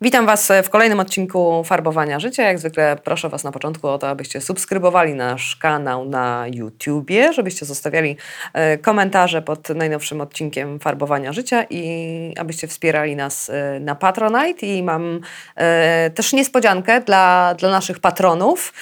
[0.00, 2.42] Witam Was w kolejnym odcinku Farbowania Życia.
[2.42, 7.66] Jak zwykle proszę Was na początku o to, abyście subskrybowali nasz kanał na YouTubie, żebyście
[7.66, 8.16] zostawiali
[8.52, 14.66] e, komentarze pod najnowszym odcinkiem Farbowania Życia i abyście wspierali nas e, na Patronite.
[14.66, 15.20] I mam
[15.56, 18.72] e, też niespodziankę dla, dla naszych patronów.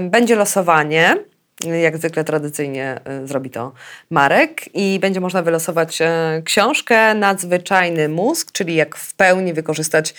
[0.00, 1.16] Będzie losowanie.
[1.82, 3.72] Jak zwykle tradycyjnie zrobi to
[4.10, 5.98] Marek i będzie można wylosować
[6.44, 10.14] książkę Nadzwyczajny mózg, czyli jak w pełni wykorzystać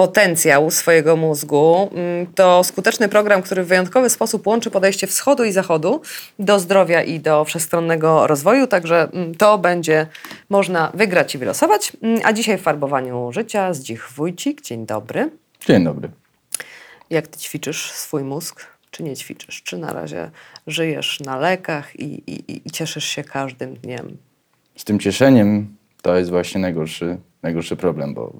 [0.00, 1.90] potencjał swojego mózgu.
[1.92, 6.02] Mm, to skuteczny program, który w wyjątkowy sposób łączy podejście wschodu i zachodu
[6.38, 10.06] do zdrowia i do wszechstronnego rozwoju, także mm, to będzie
[10.48, 11.92] można wygrać i wylosować.
[12.02, 14.62] Mm, a dzisiaj w farbowaniu życia Zdzich Wójcik.
[14.62, 15.30] Dzień dobry.
[15.66, 16.10] Dzień dobry.
[17.10, 18.79] Jak ty ćwiczysz swój mózg?
[18.90, 19.62] Czy nie ćwiczysz?
[19.62, 20.30] Czy na razie
[20.66, 24.16] żyjesz na lekach i, i, i cieszysz się każdym dniem?
[24.76, 28.32] Z tym cieszeniem to jest właśnie najgorszy, najgorszy problem, bo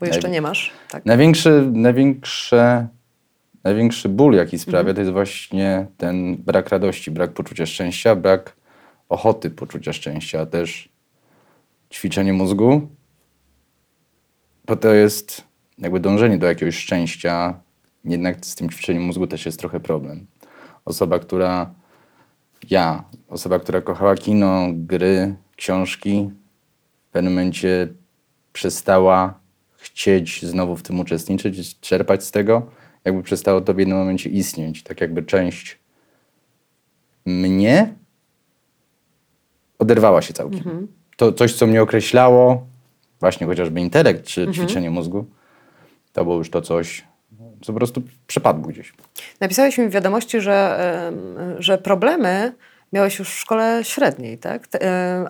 [0.00, 0.72] bo jeszcze nie masz?
[0.90, 1.06] Tak.
[1.06, 2.88] Największy, największe,
[3.64, 4.96] największy ból, jaki sprawia, mhm.
[4.96, 8.56] to jest właśnie ten brak radości, brak poczucia szczęścia, brak
[9.08, 10.88] ochoty poczucia szczęścia, a też
[11.92, 12.88] ćwiczenie mózgu,
[14.66, 15.44] bo to jest
[15.78, 17.60] jakby dążenie do jakiegoś szczęścia,
[18.06, 20.26] jednak z tym ćwiczeniem mózgu też jest trochę problem.
[20.84, 21.74] Osoba, która
[22.70, 26.30] ja, osoba, która kochała kino, gry, książki,
[27.08, 27.88] w pewnym momencie
[28.52, 29.40] przestała
[29.76, 32.66] chcieć znowu w tym uczestniczyć, czerpać z tego,
[33.04, 34.82] jakby przestało to w jednym momencie istnieć.
[34.82, 35.78] Tak jakby część
[37.26, 37.94] mnie
[39.78, 40.58] oderwała się całkiem.
[40.58, 40.88] Mhm.
[41.16, 42.66] To coś, co mnie określało,
[43.20, 44.54] właśnie chociażby intelekt czy mhm.
[44.54, 45.26] ćwiczenie mózgu,
[46.12, 47.15] to było już to coś, co
[47.66, 48.92] po prostu przepadło gdzieś.
[49.40, 51.12] Napisałeś mi w wiadomości, że,
[51.58, 52.52] że problemy
[52.92, 54.68] miałeś już w szkole średniej, tak?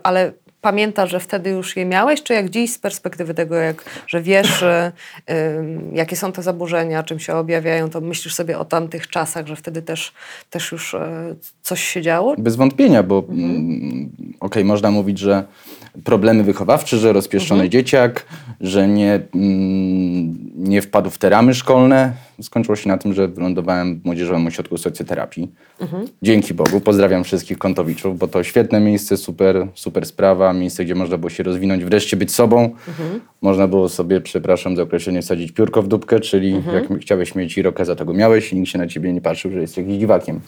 [0.03, 4.23] Ale pamiętasz, że wtedy już je miałeś, czy jak dziś z perspektywy tego, jak, że
[4.23, 4.65] wiesz,
[5.93, 9.83] jakie są te zaburzenia, czym się objawiają, to myślisz sobie o tamtych czasach, że wtedy
[9.83, 10.13] też,
[10.51, 10.99] też już y,
[11.63, 12.35] coś się działo?
[12.39, 13.39] Bez wątpienia, bo mhm.
[13.41, 15.45] Mm, okej, okay, można mówić, że
[16.05, 17.71] problemy wychowawcze, że rozpieszczony mhm.
[17.71, 18.27] dzieciak,
[18.61, 22.13] że nie, mm, nie wpadł w te ramy szkolne.
[22.43, 25.51] Skończyło się na tym, że wylądowałem w Młodzieżowym Ośrodku Socjoterapii.
[25.81, 26.09] Mhm.
[26.23, 26.81] Dzięki Bogu.
[26.81, 31.43] Pozdrawiam wszystkich kontowiczów, bo to świetne miejsce, super, super sprawa, miejsce, gdzie można było się
[31.43, 32.65] rozwinąć, wreszcie być sobą.
[32.89, 33.21] Mhm.
[33.43, 36.77] Można było sobie, przepraszam za określenie, wsadzić piórko w dupkę, czyli mhm.
[36.77, 39.61] jak chciałeś mieć irokeza, to go miałeś i nikt się na ciebie nie patrzył, że
[39.61, 40.41] jesteś jakimś dziwakiem.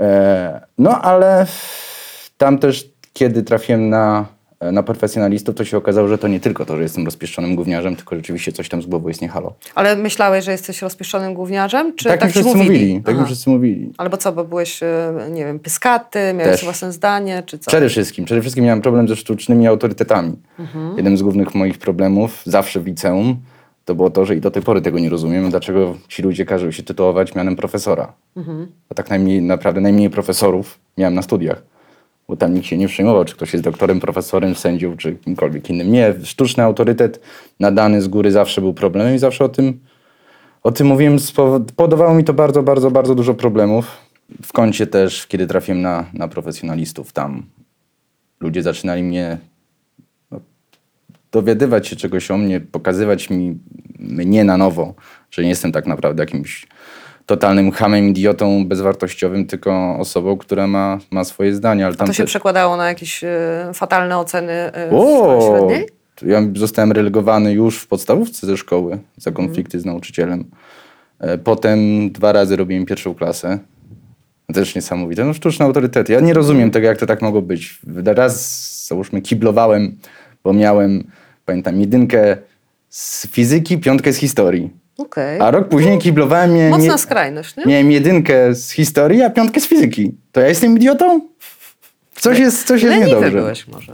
[0.00, 1.46] E, no ale
[2.38, 4.33] tam też, kiedy trafiłem na
[4.72, 8.16] na profesjonalistów, to się okazało, że to nie tylko to, że jestem rozpieszczonym gówniarzem, tylko
[8.16, 9.54] rzeczywiście coś tam z głowy jest nie halo.
[9.74, 11.96] Ale myślałeś, że jesteś rozpieszczonym gówniarzem?
[11.96, 12.70] Czy tak, tak mi wszyscy mówili?
[12.70, 13.92] mówili tak mi wszyscy mówili.
[13.98, 16.64] Albo co, bo byłeś, e, nie wiem, pyskaty, miałeś Też.
[16.64, 17.70] własne zdanie, czy co?
[17.70, 18.24] Przede wszystkim.
[18.24, 20.36] Przede wszystkim miałem problem ze sztucznymi autorytetami.
[20.58, 20.96] Mhm.
[20.96, 23.36] Jeden z głównych moich problemów, zawsze w liceum,
[23.84, 26.70] to było to, że i do tej pory tego nie rozumiem, dlaczego ci ludzie każą
[26.70, 28.12] się tytułować mianem profesora.
[28.36, 28.66] Mhm.
[28.88, 31.73] A tak najmniej, naprawdę najmniej profesorów miałem na studiach
[32.28, 35.92] bo tam nikt się nie przejmował, czy ktoś jest doktorem, profesorem, sędzią, czy kimkolwiek innym.
[35.92, 37.20] Nie, sztuczny autorytet
[37.60, 39.80] nadany z góry zawsze był problemem i zawsze o tym,
[40.62, 41.18] o tym mówiłem.
[41.18, 43.86] Spowodowało mi to bardzo, bardzo, bardzo dużo problemów.
[44.42, 47.42] W kącie też, kiedy trafiłem na, na profesjonalistów, tam
[48.40, 49.38] ludzie zaczynali mnie
[50.30, 50.40] no,
[51.32, 53.58] dowiadywać się czegoś o mnie, pokazywać mi
[53.98, 54.94] mnie na nowo,
[55.30, 56.66] że nie jestem tak naprawdę jakimś
[57.26, 61.86] totalnym hamem, idiotą bezwartościowym, tylko osobą, która ma, ma swoje zdanie.
[61.86, 63.28] Ale tam A to się przekładało na jakieś y,
[63.74, 64.52] fatalne oceny
[64.92, 65.88] y, o, w średniej?
[66.22, 69.46] Ja zostałem relegowany już w podstawówce ze szkoły za mhm.
[69.46, 69.82] konflikty mm.
[69.82, 70.44] z nauczycielem.
[71.18, 73.58] E, potem dwa razy robiłem pierwszą klasę.
[74.54, 75.24] Też niesamowite.
[75.24, 76.12] No sztuczne autorytety.
[76.12, 77.80] Ja nie rozumiem tego, jak to tak mogło być.
[78.04, 79.96] Raz, załóżmy, kiblowałem,
[80.44, 81.04] bo miałem,
[81.44, 82.36] pamiętam, jedynkę
[82.88, 84.70] z fizyki, piątkę z historii.
[84.98, 85.42] Okay.
[85.42, 86.54] A rok później kiblowałem...
[86.54, 87.66] Miałem, Mocna skrajność, nie?
[87.66, 90.14] Miałem jedynkę z historii, a piątkę z fizyki.
[90.32, 91.20] To ja jestem idiotą?
[92.14, 93.30] Coś jest, coś jest niedobrze.
[93.30, 93.92] byłeś może.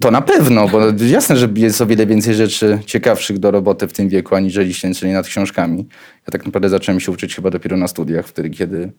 [0.00, 0.80] To na pewno, bo
[1.10, 5.12] jasne, że jest o wiele więcej rzeczy ciekawszych do roboty w tym wieku, aniżeli ślęczenie
[5.12, 5.86] nad książkami.
[6.26, 8.92] Ja tak naprawdę zacząłem się uczyć chyba dopiero na studiach, wtedy kiedy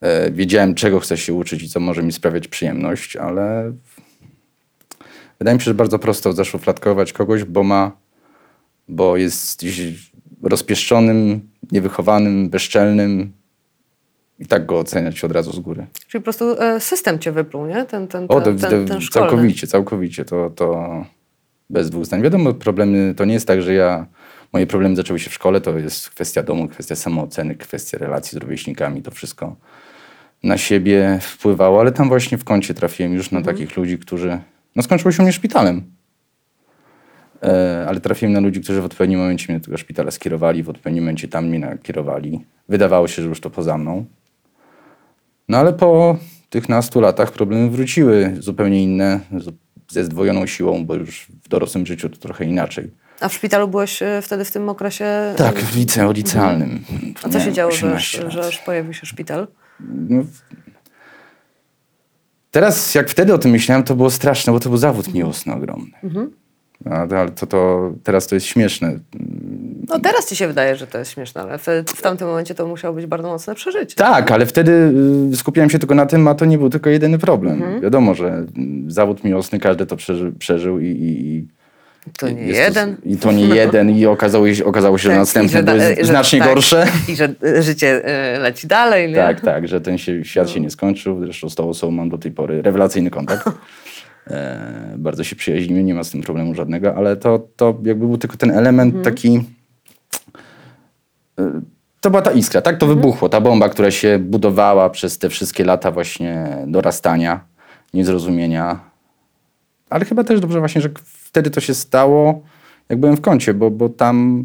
[0.00, 3.72] e, wiedziałem, czego chcę się uczyć i co może mi sprawiać przyjemność, ale
[5.38, 8.03] wydaje mi się, że bardzo prosto zaszufladkować kogoś, bo ma
[8.88, 9.64] bo jest
[10.42, 11.40] rozpieszczonym,
[11.72, 13.32] niewychowanym, bezczelnym,
[14.38, 15.86] i tak go oceniać od razu z góry.
[16.08, 17.84] Czyli po prostu e, system cię wypluł, nie?
[17.84, 19.28] Ten, ten, O, ten, to, ten, ten szkolny.
[19.28, 20.24] całkowicie, całkowicie.
[20.24, 21.06] To, to
[21.70, 22.22] bez dwóch zdań.
[22.22, 24.06] Wiadomo, problemy to nie jest tak, że ja.
[24.52, 28.42] Moje problemy zaczęły się w szkole, to jest kwestia domu, kwestia samooceny, kwestia relacji z
[28.42, 29.56] rówieśnikami, to wszystko
[30.42, 34.38] na siebie wpływało, ale tam właśnie w kącie trafiłem już na takich ludzi, którzy.
[34.76, 35.93] No skończyło się u mnie szpitalem.
[37.44, 40.68] E, ale trafiłem na ludzi, którzy w odpowiednim momencie mnie do tego szpitala skierowali, w
[40.68, 42.44] odpowiednim momencie tam mnie nakierowali.
[42.68, 44.04] Wydawało się, że już to poza mną.
[45.48, 46.18] No ale po
[46.50, 49.20] tych nastu latach problemy wróciły zupełnie inne,
[49.88, 52.90] ze zdwojoną siłą, bo już w dorosłym życiu to trochę inaczej.
[53.20, 55.34] A w szpitalu byłeś e, wtedy w tym okresie?
[55.36, 55.76] Tak, w
[56.12, 56.84] licealnym.
[57.22, 58.32] A co się działo, że, 18 lat.
[58.32, 59.46] że pojawił się szpital?
[59.80, 60.24] No,
[62.50, 65.90] Teraz, jak wtedy o tym myślałem, to było straszne, bo to był zawód miłosny ogromny.
[66.02, 66.43] A,
[66.90, 68.98] Ale to, to, teraz to jest śmieszne.
[69.88, 72.66] No teraz ci się wydaje, że to jest śmieszne, ale w, w tamtym momencie to
[72.66, 73.94] musiało być bardzo mocne przeżycie.
[73.96, 74.92] Tak, ale wtedy
[75.32, 77.80] y, skupiałem się tylko na tym, a to nie był tylko jedyny problem.
[77.80, 81.46] Wiadomo, że mm, zawód miłosny każdy to przeży, przeżył i, i,
[82.18, 82.96] To nie jeden.
[83.04, 85.96] I to nie jeden i okazało się, okazało się że Tak, następne że da- były
[85.96, 86.86] że- znacznie tak, gorsze.
[87.08, 89.16] I że e, życie e, leci dalej, nie?
[89.16, 91.20] Tak, tak, że ten się, świat się nie skończył.
[91.24, 93.48] Zresztą z tą osobą mam do tej pory rewelacyjny kontakt.
[94.30, 98.18] E, bardzo się przyjaźnimy, nie ma z tym problemu żadnego, ale to, to jakby był
[98.18, 99.44] tylko ten element taki...
[101.38, 101.60] e,
[102.00, 102.78] To była ta iskra, tak?
[102.78, 103.28] To wybuchło.
[103.28, 107.40] Ta bomba, która się budowała przez te wszystkie lata właśnie dorastania,
[107.94, 108.80] niezrozumienia.
[109.90, 112.42] Ale chyba też dobrze właśnie, że wtedy to się stało,
[112.88, 114.44] jak byłem w kącie, bo, bo tam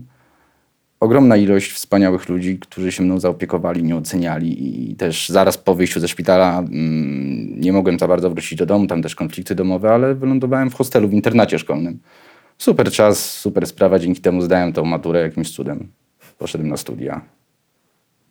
[0.99, 5.99] ogromna ilość wspaniałych ludzi, którzy się mną zaopiekowali, mnie oceniali i też zaraz po wyjściu
[5.99, 10.15] ze szpitala mm, nie mogłem za bardzo wrócić do domu, tam też konflikty domowe, ale
[10.15, 11.99] wylądowałem w hostelu, w internacie szkolnym.
[12.57, 15.87] Super czas, super sprawa, dzięki temu zdałem tą maturę jakimś cudem.
[16.37, 17.21] Poszedłem na studia.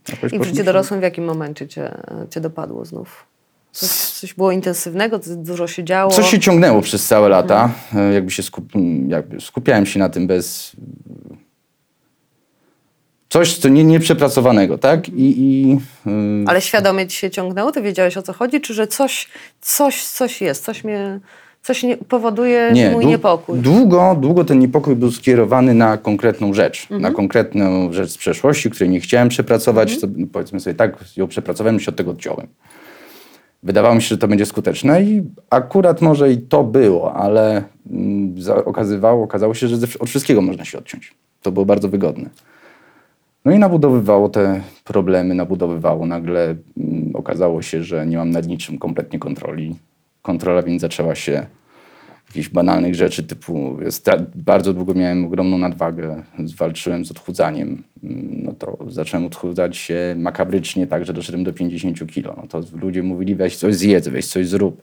[0.09, 1.94] Jakoś I w życiu dorosłym w jakim momencie cię,
[2.31, 3.26] cię dopadło znów?
[3.73, 6.11] Coś, coś było intensywnego, dużo się działo?
[6.12, 7.70] Coś się ciągnęło przez całe lata.
[7.94, 8.73] E, Jakby się skup,
[9.09, 10.76] jakby skupiałem się na tym bez.
[13.28, 15.08] Coś, co nie, nieprzepracowanego, tak?
[15.08, 17.72] I, i y, Ale świadomie ci się ciągnęło?
[17.72, 18.60] Ty wiedziałeś o co chodzi?
[18.60, 19.28] Czy że coś,
[19.60, 20.64] coś, coś jest?
[20.64, 21.20] Coś mnie,
[21.62, 23.58] coś nie, powoduje mój dłu- niepokój?
[23.58, 26.90] Długo, długo ten niepokój był skierowany na konkretną rzecz.
[26.90, 29.96] Na konkretną rzecz z przeszłości, której nie chciałem przepracować.
[29.96, 32.46] Co, no powiedzmy sobie tak, ją przepracowałem i się od tego odciąłem.
[33.62, 38.34] Wydawało mi się, że to będzie skuteczne i akurat może i to było, ale mm,
[38.64, 41.14] okazywało, okazało się, że od wszystkiego można się odciąć.
[41.42, 42.31] To było bardzo wygodne.
[43.48, 46.06] No i nabudowywało te problemy, nabudowywało.
[46.06, 49.76] Nagle mm, okazało się, że nie mam nad niczym kompletnie kontroli.
[50.22, 51.46] Kontrola więc zaczęła się
[52.28, 53.76] jakichś banalnych rzeczy typu
[54.34, 56.22] bardzo długo miałem ogromną nadwagę,
[56.56, 62.06] walczyłem z odchudzaniem, Mm, no to zacząłem odchudzać się makabrycznie tak, że doszedłem do 50
[62.06, 62.34] kilo.
[62.36, 64.82] No to ludzie mówili weź coś zjedz, weź coś zrób.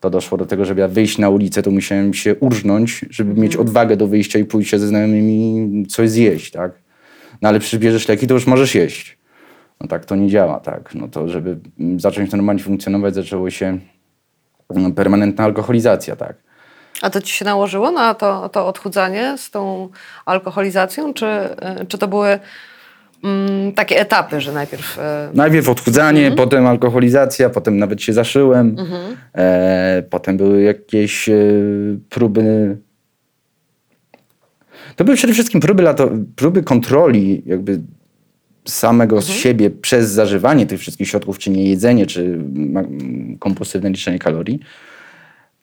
[0.00, 3.56] To doszło do tego, żeby ja wyjść na ulicę, to musiałem się urżnąć, żeby mieć
[3.56, 6.87] odwagę do wyjścia i pójść ze znajomymi coś zjeść, tak?
[7.42, 9.18] No ale przecież bierzesz leki, to już możesz jeść.
[9.80, 10.94] No tak to nie działa, tak.
[10.94, 11.58] No to żeby
[11.96, 13.78] zacząć normalnie funkcjonować, zaczęło się
[14.74, 16.36] mm, permanentna alkoholizacja, tak.
[17.02, 19.88] A to ci się nałożyło na to, to odchudzanie z tą
[20.26, 21.14] alkoholizacją?
[21.14, 22.38] Czy, e, czy to były
[23.24, 24.98] mm, takie etapy, że najpierw...
[24.98, 28.76] e, Najpierw odchudzanie, potem alkoholizacja, potem nawet się zaszyłem.
[29.34, 31.34] E, potem były jakieś e,
[32.08, 32.76] próby.
[34.98, 37.80] To były przede wszystkim próby, lato, próby kontroli jakby
[38.64, 42.38] samego z siebie przez zażywanie tych wszystkich środków, czy nie jedzenie, czy
[43.38, 44.60] kompulsywne liczenie kalorii.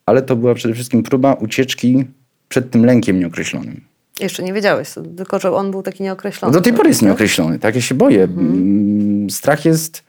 [0.06, 2.06] Ale to była przede wszystkim próba ucieczki
[2.50, 3.82] przed tym lękiem nieokreślonym.
[4.20, 6.54] Jeszcze nie wiedziałeś, tylko że on był taki nieokreślony.
[6.54, 7.76] Do tej pory jest nieokreślony, tak?
[7.76, 8.24] Ja się boję.
[8.24, 10.04] Mm, Strach jest...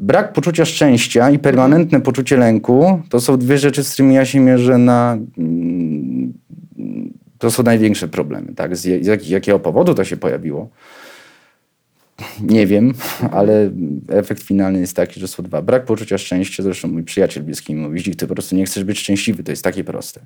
[0.00, 4.40] Brak poczucia szczęścia i permanentne poczucie lęku to są dwie rzeczy, z którymi ja się
[4.40, 5.18] mierzę na...
[7.44, 8.76] To są największe problemy, tak?
[8.76, 10.68] Z, jak, z jakiego powodu to się pojawiło?
[12.40, 12.94] Nie wiem,
[13.38, 13.70] ale
[14.08, 15.62] efekt finalny jest taki, że są dwa.
[15.62, 18.84] Brak poczucia szczęścia, zresztą mój przyjaciel bliski mi mówi, "Zdzik, ty po prostu nie chcesz
[18.84, 20.20] być szczęśliwy, to jest takie proste.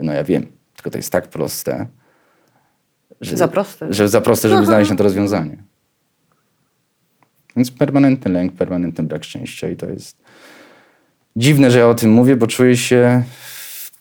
[0.00, 0.46] No ja wiem,
[0.76, 1.86] tylko to jest tak proste,
[3.20, 3.92] że, Za proste.
[3.92, 5.56] że za proste, żeby znaleźć na to rozwiązanie.
[7.56, 10.16] Więc permanentny lęk, permanentny brak szczęścia i to jest
[11.36, 13.22] dziwne, że ja o tym mówię, bo czuję się,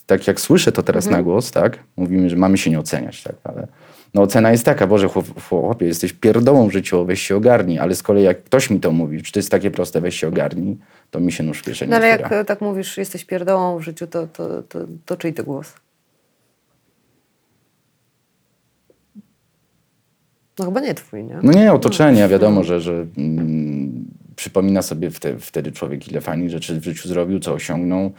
[0.05, 1.79] tak jak słyszę to teraz na głos, tak?
[1.97, 3.35] Mówimy, że mamy się nie oceniać, tak?
[3.43, 3.67] Ale
[4.13, 7.95] no ocena jest taka, Boże chłop- chłopie, jesteś pierdołą w życiu, weź się ogarnij, ale
[7.95, 10.77] z kolei jak ktoś mi to mówi, czy to jest takie proste, weź się ogarnij,
[11.11, 12.41] to mi się nóż w kieszeni No ale jak otwiera.
[12.41, 15.73] e, tak mówisz, jesteś pierdołą w życiu, to, to, to, to czyj to głos?
[20.59, 21.39] No chyba nie twój, nie?
[21.43, 26.79] No nie, otoczenie, wiadomo, że, że mm, przypomina sobie wte, wtedy człowiek, ile fajnych rzeczy
[26.79, 28.11] w życiu zrobił, co osiągnął.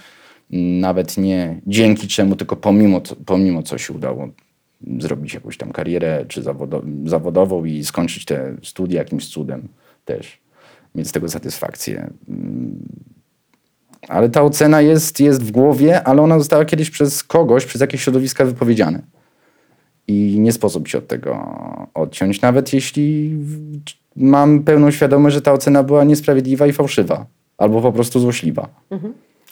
[0.50, 4.28] Nawet nie dzięki czemu, tylko pomimo, pomimo co się udało
[4.98, 9.68] zrobić jakąś tam karierę czy zawodo, zawodową i skończyć te studia jakimś cudem
[10.04, 10.40] też.
[10.94, 12.10] Mieć z tego satysfakcję.
[12.28, 12.78] Mm,
[14.08, 18.02] Ale ta ocena jest, jest w głowie, ale ona została kiedyś przez kogoś, przez jakieś
[18.02, 19.02] środowiska wypowiedziane.
[20.08, 21.56] I nie sposób się od tego
[21.94, 23.36] odciąć, nawet jeśli
[24.16, 27.26] mam pełną świadomość, że ta ocena była niesprawiedliwa i fałszywa.
[27.58, 28.68] Albo po prostu złośliwa.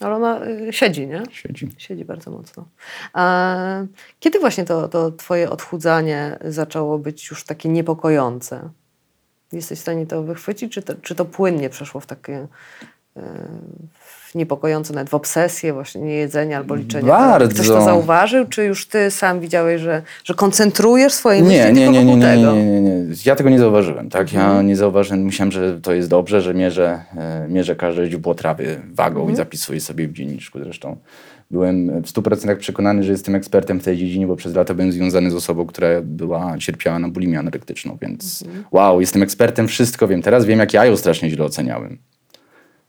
[0.01, 1.23] Ale ona y, siedzi, nie?
[1.31, 1.69] Siedzi.
[1.79, 2.69] Siedzi bardzo mocno.
[3.13, 3.57] A
[4.21, 8.71] kiedy właśnie to, to twoje odchudzanie zaczęło być już takie niepokojące?
[9.53, 12.49] Jesteś w stanie to wychwycić, czy to, czy to płynnie przeszło w takie
[14.01, 17.09] w niepokojące, nawet w obsesję właśnie niejedzenia albo liczenia?
[17.09, 17.55] Bardzo.
[17.55, 21.89] Ktoś to zauważył, czy już ty sam widziałeś, że, że koncentrujesz swoje myśli Nie, nie,
[21.89, 23.05] nie, nie, nie, nie, nie, nie.
[23.27, 24.33] Ja tego nie zauważyłem, tak?
[24.33, 24.67] Ja Mhm.
[24.67, 29.21] nie zauważyłem, myślałem, że to jest dobrze, że mierzę, e, mierzę każde źródło trawy wagą
[29.21, 29.33] Mhm.
[29.35, 30.97] i zapisuję sobie w dzienniczku zresztą.
[31.51, 35.31] Byłem w 100% przekonany, że jestem ekspertem w tej dziedzinie, bo przez lata byłem związany
[35.31, 38.65] z osobą, która była, cierpiała na bulimię anorektyczną, więc Mhm.
[38.73, 40.23] wow, jestem ekspertem, wszystko wiem.
[40.23, 41.99] Teraz wiem, jak ja ją strasznie źle oceniałem.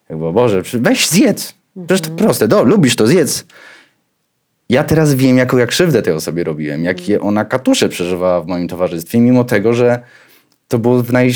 [0.09, 1.53] Jak było, Boże, weź zjedz.
[1.87, 3.45] Przecież to proste, do, lubisz to, zjedz.
[4.69, 8.67] Ja teraz wiem, jaką ja krzywdę tej osobie robiłem, jakie ona katusze przeżywała w moim
[8.67, 9.99] towarzystwie, mimo tego, że
[10.67, 11.31] to było w naj...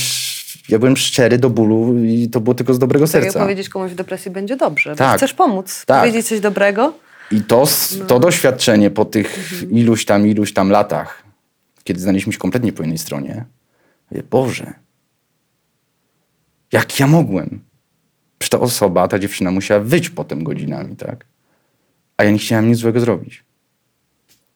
[0.70, 3.40] Ja byłem szczery do bólu i to było tylko z dobrego Tak serca.
[3.40, 4.96] powiedzieć komuś w depresji będzie dobrze.
[4.96, 5.18] Tak.
[5.18, 6.00] Chcesz pomóc, Tak.
[6.00, 6.94] powiedzieć coś dobrego.
[7.32, 7.68] I to,
[8.00, 8.06] No.
[8.06, 9.72] to doświadczenie po tych Mhm.
[9.72, 11.24] iluś tam, iluś tam latach,
[11.84, 13.46] kiedy znaleźliśmy się kompletnie po innej stronie,
[14.12, 14.74] mówię, Boże,
[16.72, 17.60] jak ja mogłem?
[18.40, 21.26] Przecież ta osoba, ta dziewczyna musiała wyć potem godzinami, tak?
[22.18, 23.44] A ja nie chciałem nic złego zrobić.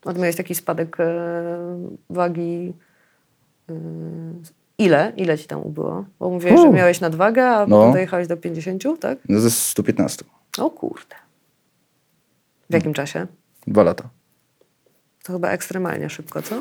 [0.06, 1.54] A miałeś taki spadek e,
[2.10, 2.74] wagi.
[3.70, 3.74] E,
[4.78, 5.14] ile?
[5.18, 6.06] Ile ci tam ubyło?
[6.20, 6.74] Bo mówiłeś, że U.
[6.74, 7.78] miałeś nadwagę, a No.
[7.78, 9.18] potem dojechałeś do 50, tak?
[9.30, 10.26] No ze 115.
[10.58, 11.16] O kurde.
[12.70, 13.28] W jakim czasie?
[13.68, 14.10] Dwa lata.
[15.24, 16.56] To chyba ekstremalnie szybko, co?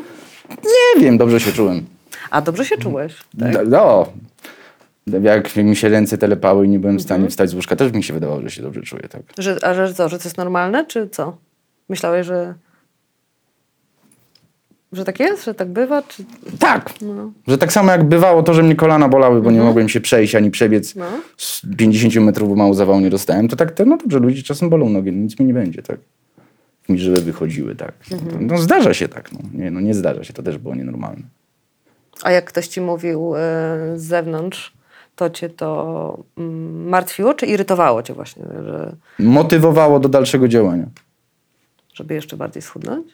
[0.50, 1.86] Nie wiem, dobrze się czułem.
[2.30, 3.52] A dobrze się czułeś, tak?
[3.52, 4.12] No, no.
[5.06, 7.04] Jak mi się ręce telepały i nie byłem w Mhm.
[7.06, 9.22] stanie wstać z łóżka, też mi się wydawało, że się dobrze czuję, tak?
[9.38, 11.36] Że, a że co, że to jest normalne, czy co?
[11.88, 12.54] Myślałeś, że...
[14.92, 15.44] Że tak jest?
[15.44, 16.02] Że tak bywa?
[16.02, 16.24] Czy...
[16.58, 16.90] Tak.
[17.00, 17.32] No.
[17.48, 20.34] Że tak samo jak bywało to, że mnie kolana bolały, bo nie mogłem się przejść
[20.34, 21.04] ani przebiec No.
[21.36, 24.70] z 50 metrów, bo mało zawału nie dostałem, to tak, to, no dobrze, ludzi czasem
[24.70, 25.98] bolą nogi, no nic mi nie będzie, tak.
[26.88, 27.92] Mi żyły wychodziły, tak.
[28.40, 29.38] No zdarza się tak, no.
[29.54, 31.22] Nie, no nie zdarza się, to też było nienormalne.
[32.22, 33.38] A jak ktoś ci mówił e,
[33.96, 34.72] z zewnątrz,
[35.16, 40.86] to cię to mm, martwiło, czy irytowało cię właśnie, że, Motywowało do dalszego działania.
[41.94, 43.06] żeby jeszcze bardziej schudnąć?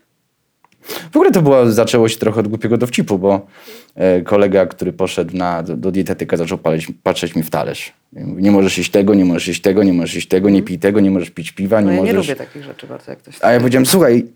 [1.12, 3.47] W ogóle to było, zaczęło się trochę od głupiego dowcipu, bo
[3.95, 7.93] e, kolega, który poszedł na, do, do dietetyka, zaczął paleć, patrzeć mi w talerz.
[8.12, 10.78] Mówi, Nie możesz jeść tego, nie możesz jeść tego, nie możesz jeść tego, nie pij
[10.78, 12.28] tego, nie możesz pić piwa, No nie ja nie możesz...
[12.28, 13.38] lubię takich rzeczy bardzo, jak ktoś...
[13.43, 14.26] A ja powiedziałem, słuchaj,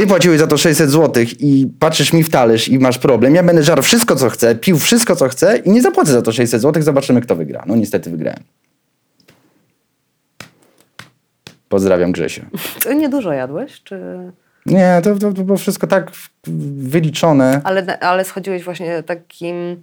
[0.00, 3.42] ty płaciłeś za to 600 zł i patrzysz mi w talerz i masz problem, ja
[3.42, 6.62] będę żarł wszystko, co chcę, pił wszystko, co chcę i nie zapłacę za to 600
[6.62, 7.64] zł, zobaczymy, kto wygra.
[7.66, 8.42] No niestety wygrałem.
[11.68, 12.42] Pozdrawiam Grzesia.
[12.84, 14.00] To niedużo jadłeś, czy...
[14.66, 16.10] Nie, to, to, to było wszystko tak
[16.76, 17.60] wyliczone.
[17.64, 19.82] Ale, ale schodziłeś właśnie takim...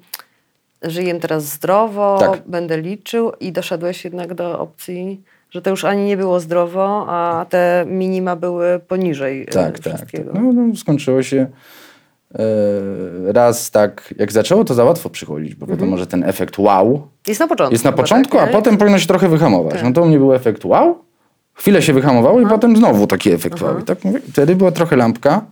[0.82, 2.42] Żyję teraz zdrowo, Tak.
[2.48, 5.24] będę liczył i doszedłeś jednak do opcji,
[5.56, 9.80] że to już ani nie było zdrowo, a te minima były poniżej e, Tak, tak.
[9.80, 9.96] tak.
[9.96, 10.32] wszystkiego.
[10.34, 11.48] No, no, skończyło się
[12.36, 12.44] e,
[13.34, 17.40] raz tak, jak zaczęło, to za łatwo przychodzić, bo wiadomo, że ten efekt wow Jest
[17.40, 17.74] na początku.
[17.74, 19.74] jest na chyba, początku, tak, a potem powinno się trochę wyhamować.
[19.74, 19.84] Tak.
[19.84, 20.98] No to u mnie był efekt wow,
[21.54, 23.80] chwilę się wyhamowało i potem znowu taki efekt wow.
[23.80, 25.46] I tak mówię, wtedy była trochę lampka,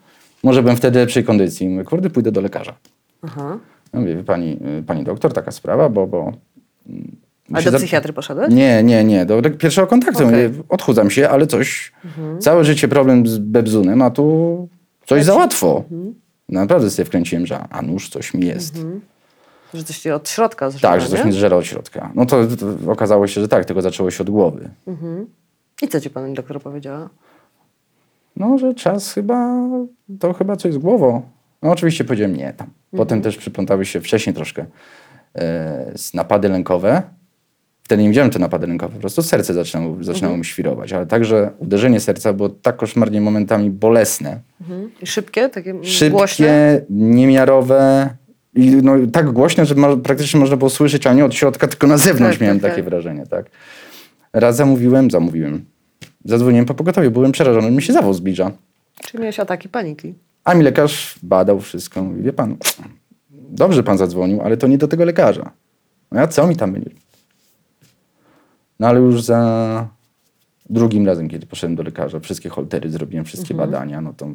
[0.44, 1.70] może byłem wtedy lepszej kondycji.
[1.70, 2.74] Mówię, kurde, pójdę do lekarza.
[3.22, 3.58] Aha.
[3.94, 6.08] Ja mówię, pani, y, pani doktor, taka sprawa, bo...
[6.08, 6.32] bo
[6.90, 7.23] mm,
[7.54, 8.54] A do za- psychiatry poszedłeś?
[8.54, 10.26] Nie, nie, nie, do pierwszego kontaktu.
[10.26, 11.92] Mówię, odchudzam się, ale coś,
[12.40, 14.68] całe życie problem z bebzunem, a tu
[15.06, 15.84] coś za łatwo.
[16.50, 18.78] Naprawdę sobie wkręciłem, że a nuż coś mi jest.
[19.74, 21.26] Że coś cię od środka zżywa, Tak, że coś nie?
[21.26, 22.12] mnie zżera od środka.
[22.16, 22.38] No to,
[22.86, 24.70] to okazało się, że tak, tego zaczęło się od głowy.
[25.82, 27.10] I co ci pani doktor powiedziała?
[28.36, 29.56] No, że czas chyba,
[30.20, 31.22] to chyba coś z głową.
[31.62, 32.68] No oczywiście powiedziałem nie tam.
[32.98, 34.66] Potem też przyplątały się wcześniej troszkę
[35.36, 37.02] e, z napady lękowe.
[37.84, 41.52] Wtedy nie widziałem te napady lękowe, po prostu serce zaczynało, zaczynało mi świrować, ale także
[41.58, 44.40] uderzenie serca było tak koszmarnie momentami bolesne,
[45.02, 46.82] I szybkie, takie szybkie, głośne?
[46.90, 48.10] niemiarowe
[48.56, 51.88] i no, tak głośne, że mo- praktycznie można było słyszeć, ale nie od środka, tylko
[51.88, 52.90] na zewnątrz Tak, miałem tak, takie tak.
[52.90, 53.46] wrażenie, tak.
[54.34, 55.66] Raz zamówiłem, zamówiłem,
[56.26, 58.52] zadzwoniłem po pogotowie, byłem przerażony, mi się zawał zbliża.
[59.06, 60.14] Czyli miałeś ataki paniki.
[60.44, 62.04] A mi lekarz badał wszystko.
[62.04, 62.58] Mówi, wie pan,
[63.32, 65.52] dobrze pan zadzwonił, ale to nie do tego lekarza.
[66.12, 66.90] No ja co mi tam będzie?
[68.84, 69.88] No ale już za
[70.70, 74.28] drugim razem, kiedy poszedłem do lekarza, wszystkie holtery zrobiłem, wszystkie badania, no to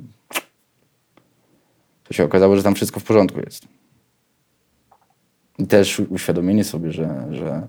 [2.05, 3.69] to się okazało, że tam wszystko w porządku jest.
[5.59, 7.69] I też uświadomienie sobie, że, że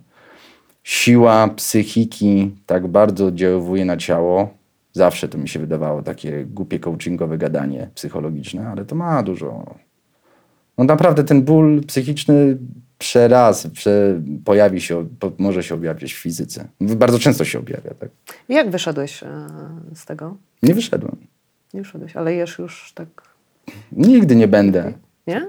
[0.84, 4.50] siła psychiki tak bardzo oddziaływuje na ciało.
[4.94, 9.76] Zawsze to mi się wydawało takie głupie coachingowe gadanie psychologiczne, ale to ma dużo.
[10.78, 12.58] No naprawdę ten ból psychiczny
[13.00, 16.68] przeraz, prze, pojawi się, może się objawiać w fizyce.
[16.82, 18.10] Bardzo często się objawia, tak?
[18.50, 19.48] Jak wyszedłeś e,
[19.96, 20.38] z tego?
[20.64, 21.16] Nie wyszedłem.
[21.74, 23.08] Nie wyszedłeś, ale jesz już tak,
[23.92, 24.94] Nigdy nie będę.
[25.28, 25.48] nie?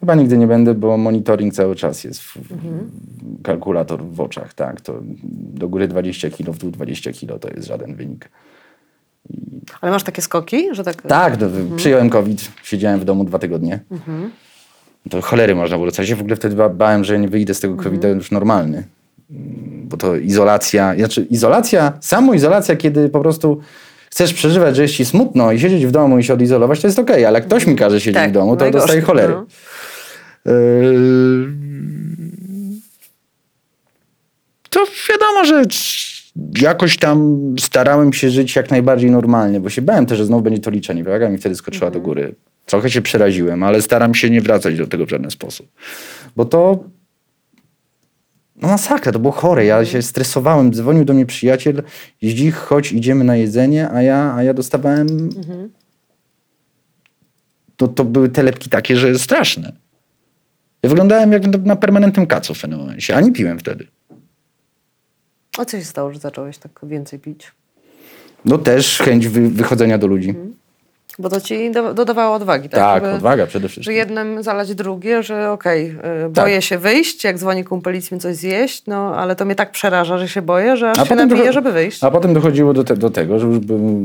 [0.00, 2.20] Chyba nigdy nie będę, bo monitoring cały czas jest.
[2.20, 4.80] W, w- kalkulator w oczach, tak.
[4.80, 5.00] To
[5.32, 8.28] do góry 20 kilo, w dół 20 kilo to jest żaden wynik.
[9.80, 11.02] Ale masz takie skoki, że tak...
[11.02, 13.80] Tak, do, przyjąłem COVID, siedziałem w domu dwa tygodnie.
[15.10, 16.08] To cholery można było dostać.
[16.08, 18.82] Ja w ogóle wtedy ba- bałem, że nie wyjdę z tego COVID już normalny.
[19.84, 23.60] Bo to izolacja, znaczy izolacja, samoizolacja, kiedy po prostu
[24.10, 26.98] chcesz przeżywać, że jest ci smutno i siedzieć w domu i się odizolować, to jest
[26.98, 29.34] okej, ale jak ktoś mi każe siedzieć Tak, w domu, to najgorsze, dostaję cholery.
[29.34, 29.46] no.
[30.52, 31.48] Yy,
[34.70, 35.62] To wiadomo, że
[36.60, 40.60] jakoś tam starałem się żyć jak najbardziej normalnie, bo się bałem też, że znowu będzie
[40.60, 41.04] to liczenie.
[41.04, 42.34] Waga mi wtedy skoczyła do góry.
[42.66, 45.68] Trochę się przeraziłem, ale staram się nie wracać do tego w żaden sposób.
[46.36, 46.84] Bo to
[48.56, 49.64] no masakra, to było chore.
[49.64, 50.74] Ja się stresowałem.
[50.74, 51.82] Dzwonił do mnie przyjaciel,
[52.22, 55.30] jeździ, chodź, idziemy na jedzenie, a ja, a ja dostawałem...
[57.76, 59.72] To, to były te lepki takie, że straszne.
[60.82, 63.86] Ja wyglądałem jak na, permanentnym kacu w pewnym momencie, a nie piłem wtedy.
[65.58, 67.52] A co się stało, że zacząłeś tak więcej pić?
[68.44, 70.34] No też chęć wy, wychodzenia do ludzi.
[71.18, 72.80] Bo to ci do, dodawało odwagi, tak?
[72.80, 73.94] Tak, Żeby- odwaga przede Że wszystkim.
[73.96, 75.94] jednym zalać drugie, że okej, y,
[76.34, 76.44] Tak.
[76.44, 80.18] boję się wyjść, jak dzwoni kumpel mi coś zjeść, no ale to mnie tak przeraża,
[80.18, 82.04] że się boję, że aż A się potem napiję, żeby wyjść.
[82.04, 84.00] A potem dochodziło do, te, do tego, że już był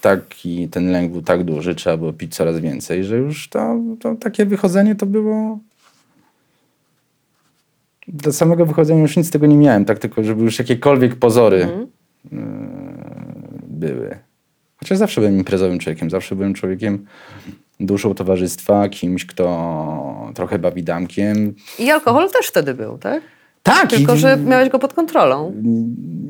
[0.00, 4.14] taki, ten lęk był tak duży, trzeba było pić coraz więcej, że już to, to
[4.14, 5.58] takie wychodzenie to było...
[8.12, 11.58] Do samego wychodzenia już nic z tego nie miałem, tak tylko, żeby już jakiekolwiek pozory
[11.58, 12.38] yy,
[13.62, 14.18] były.
[14.76, 17.06] Chociaż zawsze byłem imprezowym człowiekiem, zawsze byłem człowiekiem
[17.80, 21.54] duszą towarzystwa, kimś, kto trochę bawi damkiem.
[21.78, 23.22] I alkohol też wtedy był, tak?
[23.62, 23.90] Tak!
[23.90, 25.52] Tylko, że miałeś go pod kontrolą.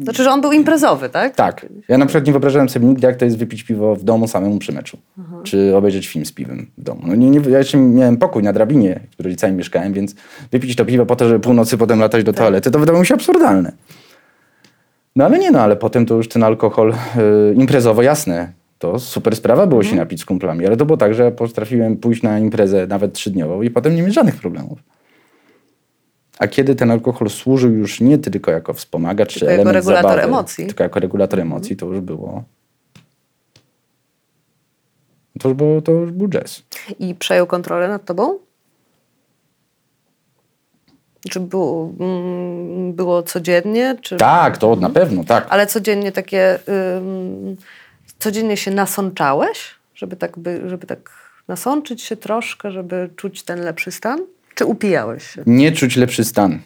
[0.03, 1.35] Znaczy, że on był imprezowy, tak?
[1.37, 1.67] Tak.
[1.89, 4.59] Ja na przykład nie wyobrażałem sobie nigdy, jak to jest wypić piwo w domu samemu
[4.59, 4.99] przy meczu.
[5.43, 7.01] Czy obejrzeć film z piwem w domu.
[7.05, 10.15] No nie, nie, ja jeszcze miałem pokój na drabinie, w rodzicami mieszkałem, więc
[10.53, 13.15] wypić to piwo po to, żeby północy potem latać do toalety, to wydawało mi się
[13.15, 13.73] absurdalne.
[15.17, 16.95] No ale nie no, ale potem to już ten alkohol
[17.51, 18.53] y, imprezowo, jasne.
[18.79, 21.97] To super sprawa było się napić z kumplami, ale to było tak, że ja potrafiłem
[21.97, 24.79] pójść na imprezę nawet trzydniową i potem nie mieć żadnych problemów.
[26.41, 30.11] A kiedy ten alkohol służył już nie tylko jako wspomagacz czy Tylko jako element regulator
[30.11, 30.67] zabawy, emocji.
[30.67, 32.45] tylko jako regulator emocji, to już było...
[35.41, 36.63] To już, było, to już był jazz.
[36.99, 38.39] I przejął kontrolę nad tobą?
[41.31, 43.97] Czy było, mm, było codziennie?
[44.03, 44.17] Czy...
[44.17, 45.47] Tak, to na pewno, tak.
[45.51, 46.59] Ale codziennie takie...
[46.99, 47.57] Ym,
[48.19, 49.75] codziennie się nasączałeś?
[49.95, 51.11] Żeby tak, by, żeby tak
[51.49, 54.21] nasączyć się troszkę, żeby czuć ten lepszy stan?
[54.61, 55.43] Czy upijałeś się?
[55.47, 56.59] Nie czuć lepszy stan.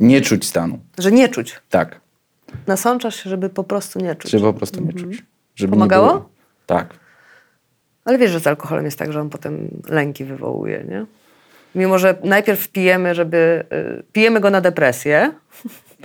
[0.00, 0.78] Nie czuć stanu.
[0.98, 1.60] Że nie czuć.
[1.68, 2.00] Tak.
[2.66, 4.30] Nasączasz się, żeby po prostu nie czuć.
[4.30, 5.22] Żeby po prostu nie czuć.
[5.54, 6.08] Żeby nie Pomagało?
[6.08, 6.28] było-
[6.66, 6.94] Tak.
[8.04, 11.06] Ale wiesz, że z alkoholem jest tak, że on potem lęki wywołuje, nie?
[11.76, 13.64] Mimo, że najpierw pijemy, żeby...
[13.72, 15.32] Y, pijemy go na depresję,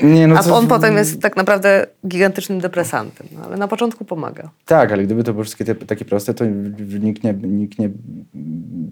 [0.04, 3.28] Nie, no a to- on potem jest tak naprawdę gigantycznym depresantem.
[3.36, 4.50] No, ale na początku pomaga.
[4.66, 6.46] Tak, ale gdyby to było wszystkie te, takie proste, to
[7.02, 7.90] nikt nie, nikt nie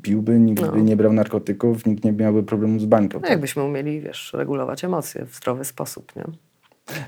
[0.01, 0.71] piłby, nikt No.
[0.71, 3.19] by nie brał narkotyków, nikt nie miałby problemu z bańką.
[3.23, 6.23] No jakbyśmy umieli, wiesz, regulować emocje w zdrowy sposób, nie?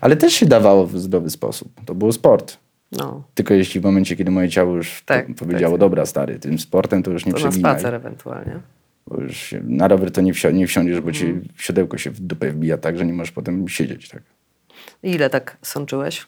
[0.01, 1.71] Ale też się dawało w zdrowy sposób.
[1.85, 2.57] To był sport.
[2.91, 5.79] No, Tylko jeśli w momencie, kiedy moje ciało już Tak, po- powiedziało, tak.
[5.79, 7.73] dobra stary, tym sportem to już nie to na przeginaj.
[7.73, 8.59] spacer ewentualnie.
[9.11, 11.47] Bo już na rower to nie, wsi- nie wsiądziesz, bo ci Mhm.
[11.57, 14.09] siodełko się w dupę wbija tak, że nie możesz potem siedzieć.
[14.09, 14.21] Tak.
[15.03, 16.27] I Ile tak sączyłeś?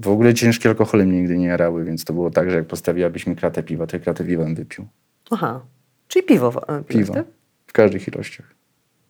[0.00, 3.26] W ogóle ciężkie alkohole mnie nigdy nie jarały, więc to było tak, że jak postawiłabyś
[3.26, 4.86] mi kratę piwa, to ja kratę piwa bym wypił.
[5.30, 5.60] Aha.
[6.08, 6.48] Czyli piwo.
[6.68, 7.14] e, piłeś, Piwo.
[7.14, 7.26] tak?
[7.66, 8.46] W każdych ilościach.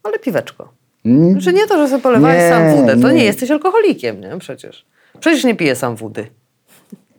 [0.03, 0.73] Ale piweczko.
[1.05, 2.97] Mm, Że nie to, że sobie polewałeś Nie, sam wódę.
[3.03, 3.15] To nie.
[3.19, 3.25] nie.
[3.25, 4.39] jesteś alkoholikiem, nie?
[4.39, 4.87] Przecież.
[5.21, 6.27] Przecież nie piję sam wody.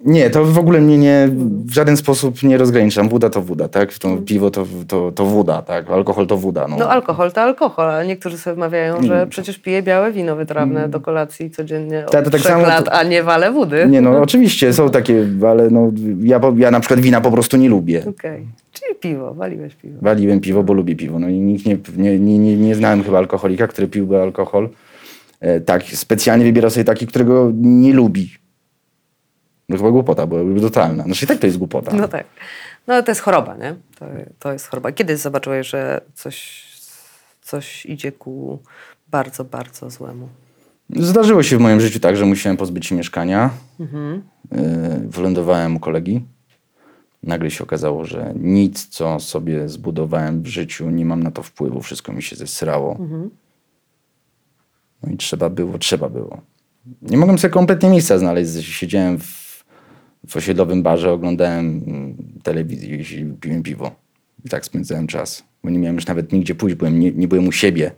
[0.06, 1.30] Nie, to w ogóle mnie nie,
[1.66, 3.10] w żaden sposób nie rozgraniczam.
[3.10, 3.94] Woda to woda, tak?
[3.94, 5.90] To piwo to, to, to woda, tak?
[5.90, 6.68] Alkohol to woda.
[6.68, 6.78] No.
[6.78, 11.00] No alkohol to alkohol, ale niektórzy sobie wmawiają, że przecież pije białe wino wytrawne do
[11.00, 13.88] kolacji codziennie od Ta- to tak samo lat, a nie wale wody.
[13.90, 15.92] Nie, no oczywiście są takie, ale no,
[16.24, 18.04] ja, ja na przykład wina po prostu nie lubię.
[18.10, 19.98] Okej, czyli piwo, waliłeś piwo.
[20.02, 21.20] Waliłem piwo, bo lubię piwo.
[21.20, 24.70] No i nikt nie, nie, nie, nie, nie znałem chyba alkoholika, który piłby alkohol.
[25.40, 28.30] E, tak, specjalnie wybierał sobie taki, którego nie lubi.
[29.70, 31.04] No chyba głupota, bo totalna.
[31.04, 31.94] Znaczy i tak to jest głupota.
[31.94, 32.26] No tak.
[32.88, 33.76] No ale to jest choroba, nie?
[34.00, 34.06] To,
[34.40, 34.92] to jest choroba.
[34.92, 36.66] Kiedy zobaczyłeś, że coś,
[37.42, 38.60] coś idzie ku
[39.08, 40.30] bardzo, bardzo złemu?
[40.90, 43.50] Zdarzyło się w moim życiu tak, że musiałem pozbyć się mieszkania.
[44.52, 46.26] E, Wylądowałem u kolegi.
[47.24, 51.82] Nagle się okazało, że nic, co sobie zbudowałem w życiu, nie mam na to wpływu.
[51.82, 52.98] Wszystko mi się zesrało.
[55.04, 56.42] No i trzeba było, trzeba było.
[57.02, 58.52] Nie mogłem sobie kompletnie miejsca znaleźć.
[58.66, 59.45] Siedziałem w,
[60.28, 63.96] w osiedlowym barze, oglądałem mm, telewizję i piłem piwo.
[64.46, 65.44] I tak spędzałem czas.
[65.64, 67.92] Bo nie miałem już nawet nigdzie pójść, byłem, nie, nie byłem u siebie.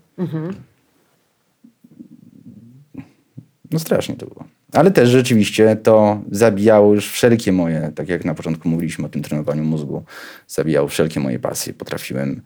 [3.71, 4.43] No strasznie to było.
[4.77, 9.21] Ale też rzeczywiście to zabijało już wszelkie moje, tak jak na początku mówiliśmy o tym
[9.21, 10.03] trenowaniu mózgu,
[10.47, 11.73] zabijało wszelkie moje pasje.
[11.73, 12.41] Potrafiłem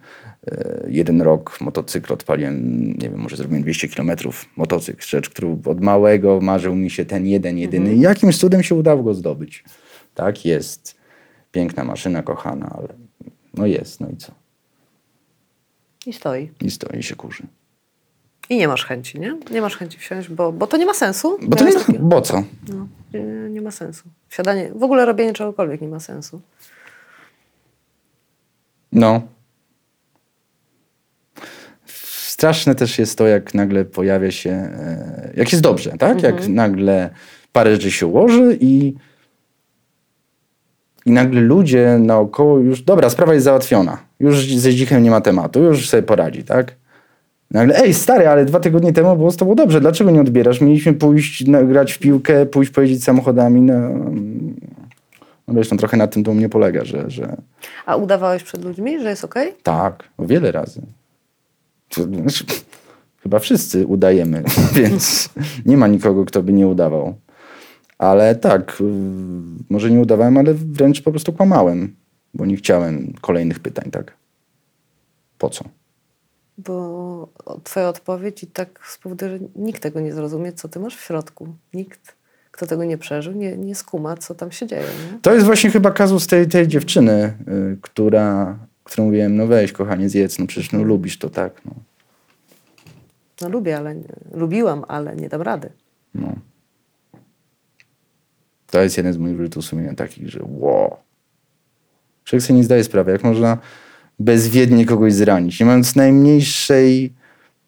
[0.47, 5.81] e, jeden rok motocykl odpaliłem, nie wiem, może zrobiłem 200 kilometrów motocykl, rzecz, którą od
[5.81, 7.95] małego marzył mi się ten jeden, jedyny.
[7.95, 9.63] I jakimś cudem się udało go zdobyć.
[10.15, 10.95] Tak, jest.
[11.51, 12.87] Piękna maszyna, kochana, ale
[13.53, 14.31] no jest, no i co?
[16.05, 16.51] I stoi.
[16.61, 17.43] I stoi się kurzy.
[18.51, 19.37] I nie masz chęci, nie?
[19.51, 21.37] Nie masz chęci wsiąść, bo, bo to nie ma sensu.
[21.41, 22.43] Bo to nie, Miałeś takie- bo co?
[22.69, 24.03] No, nie, nie ma sensu.
[24.27, 26.41] Wsiadanie, w ogóle robienie czegokolwiek nie ma sensu.
[28.91, 29.21] No.
[32.15, 36.23] Straszne też jest to, jak nagle pojawia się, e, jak jest dobrze, tak?
[36.23, 37.09] Jak nagle
[37.51, 38.93] parę rzeczy się ułoży i,
[41.05, 43.97] i nagle ludzie naokoło już, dobra, sprawa jest załatwiona.
[44.19, 46.80] Już ze dzichem nie ma tematu, już sobie poradzi, tak?
[47.51, 50.61] Nagle, ej stary, ale dwa tygodnie temu było z tobą dobrze, dlaczego nie odbierasz?
[50.61, 53.89] Mieliśmy pójść na, grać w piłkę, pójść pojeździć samochodami, no...
[55.47, 57.37] No wiesz, no trochę na tym to u mnie polega, że, że
[57.85, 59.53] A udawałeś przed ludźmi, że jest okej?
[59.63, 60.81] tak, wiele razy.
[61.93, 62.45] Znaczy,
[63.23, 64.43] chyba wszyscy udajemy,
[64.81, 65.29] więc
[65.65, 67.15] nie ma nikogo, kto by nie udawał.
[67.97, 68.83] Ale tak,
[69.69, 71.95] może nie udawałem, ale wręcz po prostu kłamałem,
[72.33, 74.13] bo nie chciałem kolejnych pytań, tak?
[75.37, 75.65] Po co?
[76.57, 77.27] Bo
[77.63, 81.55] twoja odpowiedź i tak spowoduje, że nikt tego nie zrozumie, co ty masz w środku.
[81.73, 82.15] Nikt,
[82.51, 84.81] kto tego nie przeżył, nie, nie skuma, co tam się dzieje.
[84.81, 85.19] Nie?
[85.19, 90.09] To jest właśnie chyba kazus tej, tej dziewczyny, y, która, którą mówiłem, no weź kochanie,
[90.09, 91.65] zjedz, no przecież no lubisz to, tak?
[91.65, 91.71] No.
[93.41, 95.69] No lubię, ale nie, lubiłam, ale nie dam rady.
[96.15, 96.35] No.
[98.71, 100.97] To jest jeden z moich wyrzutów sumienia takich, że wow.
[102.23, 103.57] Człowiek sobie nie zdaje sprawy, jak można
[104.21, 107.13] bezwiednie kogoś zranić, nie mając najmniejszej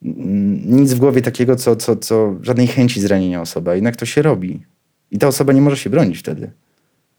[0.03, 4.05] mm, nic w głowie takiego, co, co, co żadnej chęci zranienia osoby, a jednak to
[4.05, 4.65] się robi.
[5.11, 6.51] I ta osoba nie może się bronić wtedy,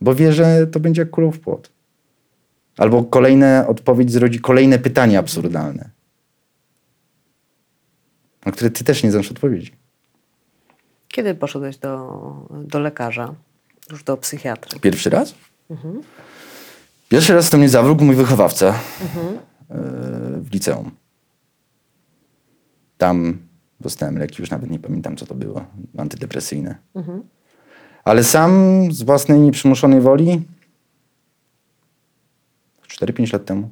[0.00, 1.70] bo wie, że to będzie jak kulą w płot.
[2.76, 5.90] Albo kolejna odpowiedź zrodzi kolejne pytanie absurdalne,
[8.46, 9.72] na które ty też nie znasz odpowiedzi.
[11.08, 13.34] Kiedy poszedłeś do, do lekarza,
[13.90, 14.80] już do psychiatry?
[14.80, 15.34] Pierwszy raz?
[17.14, 18.74] Pierwszy raz to mnie zawrógł mój wychowawca e,
[20.40, 20.90] w liceum.
[22.98, 23.38] Tam
[23.80, 25.64] dostałem leki, już nawet nie pamiętam co to było,
[25.96, 26.74] antydepresyjne.
[28.04, 28.52] Ale sam
[28.92, 30.42] z własnej nieprzymuszonej woli
[32.88, 33.70] 4-5 lat temu.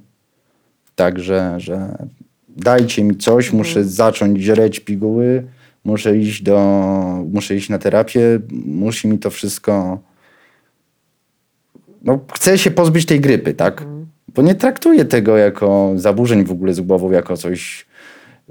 [0.95, 2.07] Także, że
[2.49, 5.47] dajcie mi coś, muszę zacząć żreć piguły,
[5.85, 6.59] muszę iść do,
[7.33, 9.99] muszę iść na terapię, musi mi to wszystko
[12.05, 13.85] no, chcę się pozbyć tej grypy, tak?
[14.35, 17.87] Bo nie traktuję tego jako zaburzeń w ogóle z głową, jako coś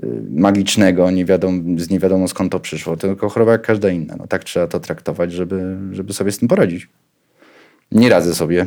[0.03, 4.15] y, magicznego, nie wiadomo, z nie wiadomo skąd to przyszło, tylko choroba jak każda inna.
[4.17, 6.89] No, tak trzeba to traktować, żeby, żeby sobie z tym poradzić.
[7.91, 8.65] Nie radzę sobie,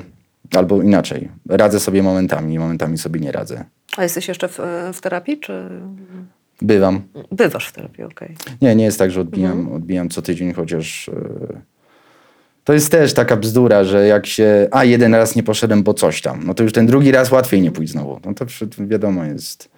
[0.56, 3.64] albo inaczej, radzę sobie momentami, momentami sobie nie radzę.
[3.96, 4.58] A jesteś jeszcze w,
[4.92, 5.68] w terapii, czy
[6.62, 7.02] Bywam.
[7.32, 8.36] bywasz w terapii, okej.
[8.62, 11.12] Nie, nie jest tak, że odbijam, odbijam co tydzień, chociaż e,
[12.64, 16.22] to jest też taka bzdura, że jak się, a jeden raz nie poszedłem, bo coś
[16.22, 18.20] tam, no to już ten drugi raz łatwiej nie pójść znowu.
[18.24, 18.44] No to
[18.78, 19.68] wiadomo jest.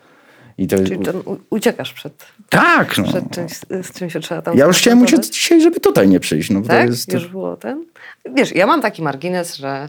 [0.59, 3.05] I to, Czyli u, uciekasz przed, tak, no.
[3.05, 3.53] przed czymś,
[3.87, 6.51] z czym się trzeba tam Ja już chciałem uciec dzisiaj, żeby tutaj nie przyjść.
[6.51, 6.81] No, Tak?
[6.85, 7.85] to jest, Już było ten?
[8.35, 9.89] Wiesz, ja mam taki margines, że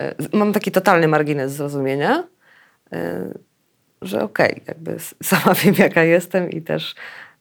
[0.00, 2.24] y, mam taki totalny margines zrozumienia,
[2.92, 2.98] y,
[4.02, 6.94] że okej, jakby s- sama wiem jaka jestem i też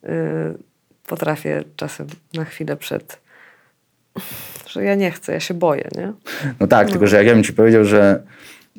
[0.03, 0.07] y,
[1.07, 3.19] potrafię czasem na chwilę przed,
[4.67, 6.13] że ja nie chcę, ja się boję, nie?
[6.60, 8.23] No tak, tylko że jak ja bym ci powiedział, że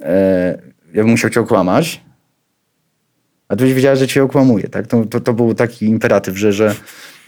[0.00, 0.58] e,
[0.94, 2.00] ja bym musiał cię okłamać,
[3.48, 4.86] a ty byś wiedziała, że cię okłamuję, tak?
[4.86, 6.74] To, to, to był taki imperatyw, że, że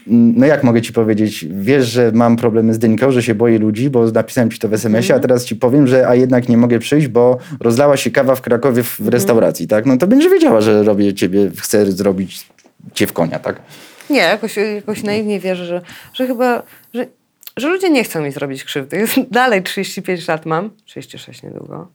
[0.07, 3.59] mm, no jak mogę ci powiedzieć, wiesz, że mam problemy z dynką, że się boję
[3.59, 6.57] ludzi, bo napisałem ci to w SMS-ie, a teraz ci powiem, że a jednak nie
[6.57, 9.85] mogę przyjść, bo rozlała się kawa w Krakowie w, w restauracji, tak?
[9.85, 12.47] No to będziesz wiedziała, że robię ciebie, chcę zrobić
[12.93, 13.61] cię w konia, tak?
[14.09, 15.81] Nie, jakoś, jakoś naiwnie wierzę, że,
[16.13, 17.05] że chyba, że,
[17.57, 18.97] że ludzie nie chcą mi zrobić krzywdy.
[18.97, 21.87] Jest, dalej 35 lat mam, 36 niedługo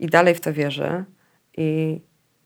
[0.00, 1.04] i dalej w to wierzę
[1.56, 2.00] i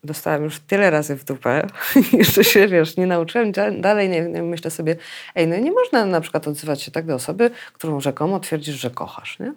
[0.05, 1.67] dostałam już tyle razy w dupę
[2.13, 4.97] jeszcze się, wiesz, nie nauczyłem, da- dalej nie, nie myślę sobie,
[5.35, 8.91] ej, no nie można na przykład odzywać się tak do osoby, którą rzekomo twierdzisz, że
[8.91, 9.53] kochasz, nie?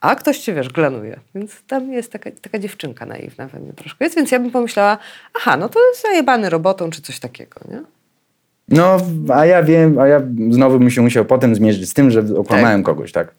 [0.00, 1.20] A ktoś cię, wiesz, glanuje.
[1.34, 4.98] Więc tam jest taka, taka dziewczynka naiwna we mnie troszkę jest, więc ja bym pomyślała,
[5.34, 7.82] aha, no to jest zajebany robotą czy coś takiego, nie?
[8.68, 8.96] No,
[9.34, 12.82] a ja wiem, a ja znowu bym się musiał potem zmierzyć z tym, że okłamałem
[12.82, 13.34] kogoś, tak?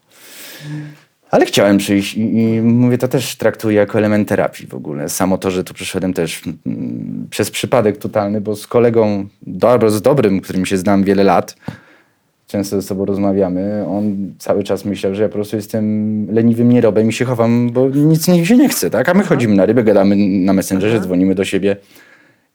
[1.32, 5.10] Ale chciałem przyjść i, i mówię, to też traktuję jako element terapii w ogóle.
[5.10, 10.02] Samo to, że tu przyszedłem też mm, przez przypadek totalny, bo z kolegą dobro, z
[10.02, 11.56] dobrym, którym się znam wiele lat,
[12.48, 17.10] często ze sobą rozmawiamy, on cały czas myślał, że ja po prostu jestem leniwym nierobem
[17.10, 19.10] i się chowam, bo nic mi się nie chce, tak?
[19.10, 21.76] A my chodzimy na rybę, gadamy na Messengerze, dzwonimy do siebie.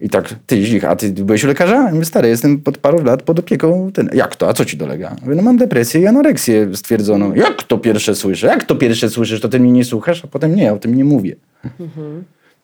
[0.03, 1.75] I tak, ty Zich, a ty byłeś u lekarza?
[1.75, 3.91] Ja mówię, stary, jestem pod paru lat pod opieką.
[3.95, 4.11] Ten.
[4.15, 4.49] Jak to?
[4.49, 5.09] A co ci dolega?
[5.11, 7.35] Ja Mówię, no mam depresję i anoreksję stwierdzoną.
[7.35, 8.47] Jak to pierwsze słyszę?
[8.47, 9.41] Jak to pierwsze słyszysz?
[9.41, 10.25] To ty mnie nie słuchasz?
[10.25, 11.37] A potem nie, ja o tym nie mówię.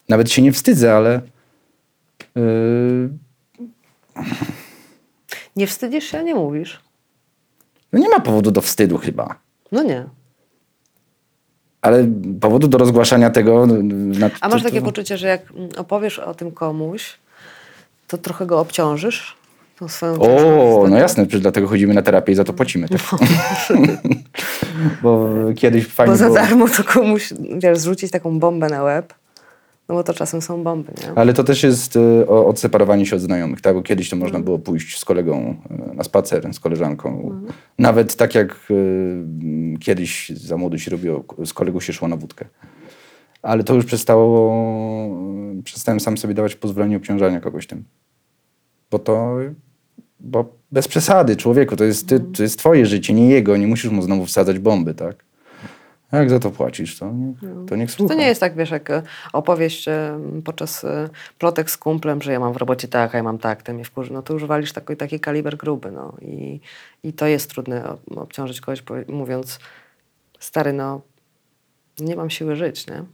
[0.09, 1.21] Nawet się nie wstydzę, ale...
[2.37, 3.11] Yy,
[5.57, 6.81] Nie wstydzisz się, a nie mówisz.
[7.93, 9.39] no nie ma powodu do wstydu chyba.
[9.73, 10.05] No nie.
[11.83, 12.07] Ale
[12.41, 13.67] powodu do rozgłaszania tego...
[13.93, 15.43] Na, A masz takie poczucie, że jak
[15.77, 17.19] opowiesz o tym komuś,
[18.09, 19.37] to trochę go obciążysz
[19.79, 22.89] tą swoją O, no jasne, przecież dlatego chodzimy na terapię i za to płacimy.
[22.89, 23.01] Tak?
[25.03, 26.37] bo kiedyś fajnie Bo za było...
[26.37, 29.15] darmo to komuś, wiesz, zrzucić taką bombę na łeb,
[29.89, 31.19] no bo to czasem są bomby, nie?
[31.19, 33.75] Ale to też jest y, odseparowanie się od znajomych, tak?
[33.75, 35.57] Bo kiedyś to można było pójść z kolegą
[35.93, 37.41] y, na spacer, z koleżanką.
[37.79, 39.25] Nawet tak jak y,
[39.81, 42.45] kiedyś za młodu się robiło, z kolegą się szło na wódkę.
[43.43, 44.55] Ale to już przestało,
[45.65, 47.85] przestałem sam sobie dawać pozwolenie obciążania kogoś tym.
[48.91, 49.37] Bo to,
[50.21, 53.91] bo bez przesady, człowieku, to jest, ty, to jest twoje życie, nie jego, nie musisz
[53.91, 55.29] mu znowu wsadzać bomby, tak?
[56.11, 57.35] A jak za to płacisz, to, nie,
[57.69, 58.15] to niech słucha.
[58.15, 62.33] To nie jest tak, wiesz, jak e, opowieść e, podczas e, plotek z kumplem, że
[62.33, 64.13] ja mam w robocie tak, a ja mam tak, ten mnie wkurzy.
[64.13, 66.15] No to już walisz taki, taki kaliber gruby, no.
[66.23, 66.61] I,
[67.03, 69.59] I to jest trudne ob- obciążyć kogoś, mówiąc,
[70.39, 71.01] stary, no,
[72.01, 73.05] nie mam siły żyć, nie?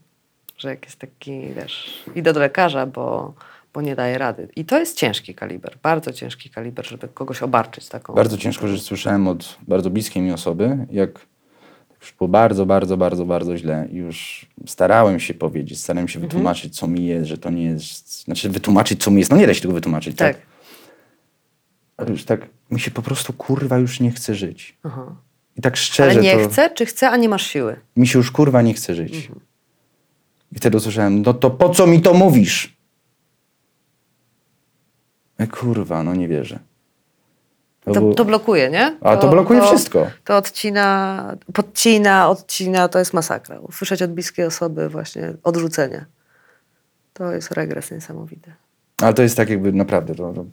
[0.58, 3.34] Że jak jest taki, wiesz, idę do lekarza, bo,
[3.74, 4.48] bo nie daję rady.
[4.56, 8.14] I to jest ciężki kaliber, bardzo ciężki kaliber, żeby kogoś obarczyć taką...
[8.14, 11.26] Bardzo ciężko rzecz słyszałem od bardzo bliskiej mi osoby, jak
[12.00, 16.86] już było bardzo, bardzo, bardzo, bardzo źle już starałem się powiedzieć, starałem się wytłumaczyć, co
[16.86, 18.24] mi jest, że to nie jest...
[18.24, 20.36] Znaczy wytłumaczyć, co mi jest, no nie da się tego wytłumaczyć, tak?
[20.36, 20.46] Tak.
[21.96, 22.40] Ale już tak,
[22.70, 24.76] mi się po prostu kurwa już nie chce żyć.
[24.82, 25.16] Aha.
[25.56, 26.48] I tak szczerze Ale nie to...
[26.48, 27.76] chcę, czy chcę, a nie masz siły?
[27.96, 29.30] Mi się już kurwa nie chce żyć.
[30.54, 32.76] I wtedy usłyszałem, no to po co mi to mówisz?
[35.38, 36.58] E, kurwa, no nie wierzę.
[37.84, 38.96] To, było- to blokuje, nie?
[39.00, 40.10] A to blokuje wszystko.
[40.24, 43.58] To odcina, podcina, odcina, to jest masakra.
[43.58, 46.04] Usłyszeć od bliskiej osoby właśnie odrzucenie.
[47.12, 48.52] To jest regres niesamowity.
[49.02, 50.44] Ale to jest tak jakby naprawdę, to, to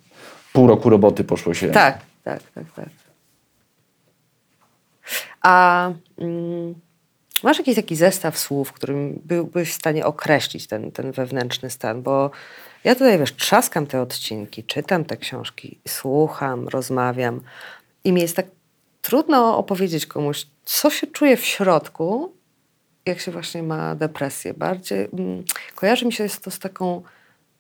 [0.54, 1.70] pół roku roboty poszło się.
[1.70, 2.90] Tak, tak, tak, tak.
[5.42, 5.88] A
[6.18, 6.76] mm,
[7.44, 12.02] masz jakiś taki zestaw słów, którym byłbyś w stanie określić ten, ten wewnętrzny stan?
[12.02, 12.32] Bo
[12.84, 17.42] ja tutaj, wiesz, trzaskam te odcinki, czytam te książki, słucham, rozmawiam
[18.04, 18.46] i mi jest tak
[19.02, 22.34] trudno opowiedzieć komuś, co się czuje w środku,
[23.06, 24.54] jak się właśnie ma depresję.
[24.54, 25.44] Bardziej mm,
[25.76, 27.02] kojarzy mi się to z taką,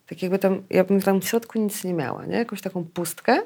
[0.08, 2.36] tak jakby tam, ja bym tam w środku nic nie miała, nie?
[2.36, 3.42] Jakąś taką pustkę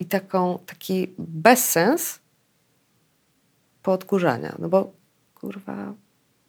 [0.00, 2.18] i taką, taki bezsens
[3.82, 4.56] poodkurzania.
[4.58, 4.92] No bo
[5.40, 5.94] kurwa,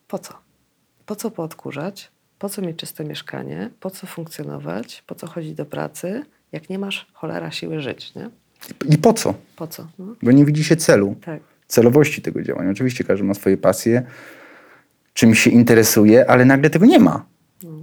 [0.08, 0.34] po co?
[1.06, 2.12] Po co poodkurzać?
[2.40, 3.70] Po co mieć czyste mieszkanie?
[3.80, 5.04] Po co funkcjonować?
[5.08, 6.24] Po co chodzić do pracy?
[6.52, 8.30] Jak nie masz cholera siły żyć, nie?
[8.90, 9.34] I po co?
[9.56, 9.88] Po co?
[10.00, 11.42] No, Bo nie widzi się celu, tak.
[11.68, 12.72] celowości tego działania.
[12.72, 14.04] Oczywiście każdy ma swoje pasje,
[15.14, 17.26] czym się interesuje, ale nagle tego nie ma.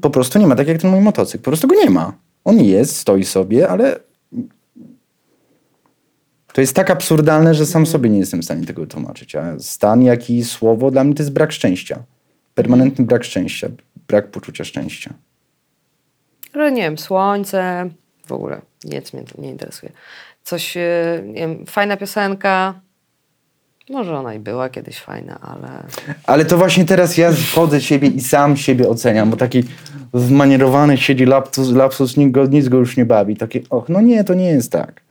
[0.01, 1.45] Po prostu nie ma, tak jak ten mój motocykl.
[1.45, 2.13] Po prostu go nie ma.
[2.45, 4.01] On jest, stoi sobie, ale
[6.57, 9.35] to jest tak absurdalne, że sam sobie nie jestem w stanie tego wytłumaczyć.
[9.35, 12.03] A stan, jak i słowo dla mnie to jest brak szczęścia.
[12.55, 13.69] Permanentny brak szczęścia,
[14.09, 15.15] brak poczucia szczęścia.
[16.55, 17.91] Że nie wiem, słońce,
[18.27, 19.93] w ogóle nic mnie nie interesuje.
[20.45, 22.81] Coś, e, nie wiem, fajna piosenka,
[23.91, 25.69] Może ona i była kiedyś fajna, ale
[26.25, 29.65] Ale to właśnie teraz ja wchodzę siebie i sam siebie oceniam, bo taki
[30.15, 33.37] zmanierowany siedzi lapsus, lapsus nic, go, nic go już nie bawi.
[33.37, 35.06] Takie, och, no nie, to nie jest tak.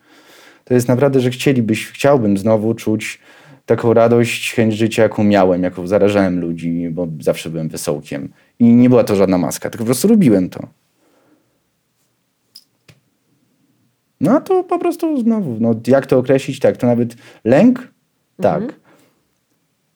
[0.65, 3.19] To jest naprawdę, że chcielibyś, chciałbym znowu czuć
[3.65, 8.29] taką radość, chęć życia, jaką miałem, jaką zarażałem ludzi, bo zawsze byłem wesołkiem.
[8.59, 10.67] I nie była to żadna maska, tylko po prostu lubiłem to.
[14.21, 16.59] No to po prostu znowu, no jak to określić?
[16.59, 17.87] Tak, to nawet lęk?
[18.41, 18.63] Tak.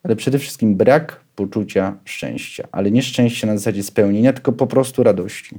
[0.03, 2.67] Ale przede wszystkim brak poczucia szczęścia.
[2.71, 5.55] Ale nie szczęścia na zasadzie spełnienia, tylko po prostu radości.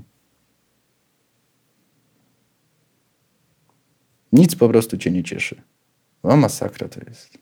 [4.32, 5.62] Nic po prostu cię nie cieszy.
[6.22, 7.38] O, masakra to jest.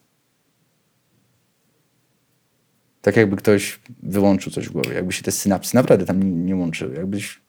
[3.02, 6.56] Tak jakby ktoś wyłączył coś w głowie, jakby się te synapsy naprawdę tam nie, nie
[6.56, 7.40] łączyły, jakbyś...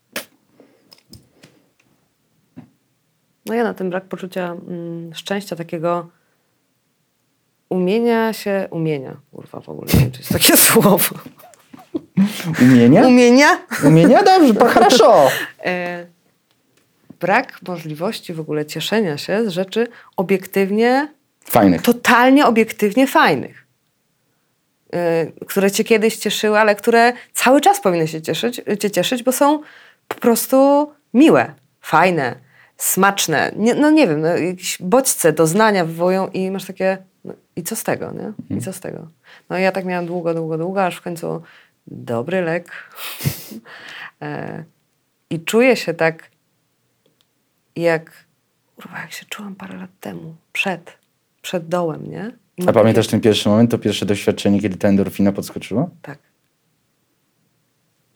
[3.45, 6.09] No ja na ten brak poczucia mm, szczęścia, takiego
[7.69, 8.67] umienia się...
[8.71, 11.15] Umienia, kurwa, w ogóle nie wiem, czy jest takie słowo.
[12.61, 13.07] Umienia?
[13.07, 13.47] Umienia?
[13.83, 14.23] Umienia?
[14.23, 14.65] Dobrze, to,
[17.19, 21.07] brak możliwości w ogóle cieszenia się z rzeczy obiektywnie
[21.43, 21.81] Fajnych.
[21.81, 23.65] totalnie obiektywnie fajnych.
[24.93, 29.31] Yy, które cię kiedyś cieszyły, ale które cały czas powinny się cieszyć, cię cieszyć, bo
[29.31, 29.61] są
[30.07, 32.35] po prostu miłe, fajne,
[32.77, 33.51] smaczne.
[33.55, 37.75] Nie, no nie wiem, no, jakieś bodźce, doznania wywołują i masz takie, no, i co
[37.75, 38.57] z tego, nie?
[38.57, 39.07] I co z tego?
[39.49, 41.41] No ja tak miałam długo, długo, długo, aż w końcu
[41.87, 42.71] dobry lek.
[44.21, 44.63] e,
[45.29, 46.29] I czuję się tak,
[47.81, 48.25] jak,
[48.75, 50.97] kurwa, jak się czułam parę lat temu, przed,
[51.41, 52.31] przed dołem, nie?
[52.57, 55.89] I A pamiętasz ten pierwszy moment, to pierwsze doświadczenie, kiedy ta endorfina podskoczyła?
[56.01, 56.19] Tak.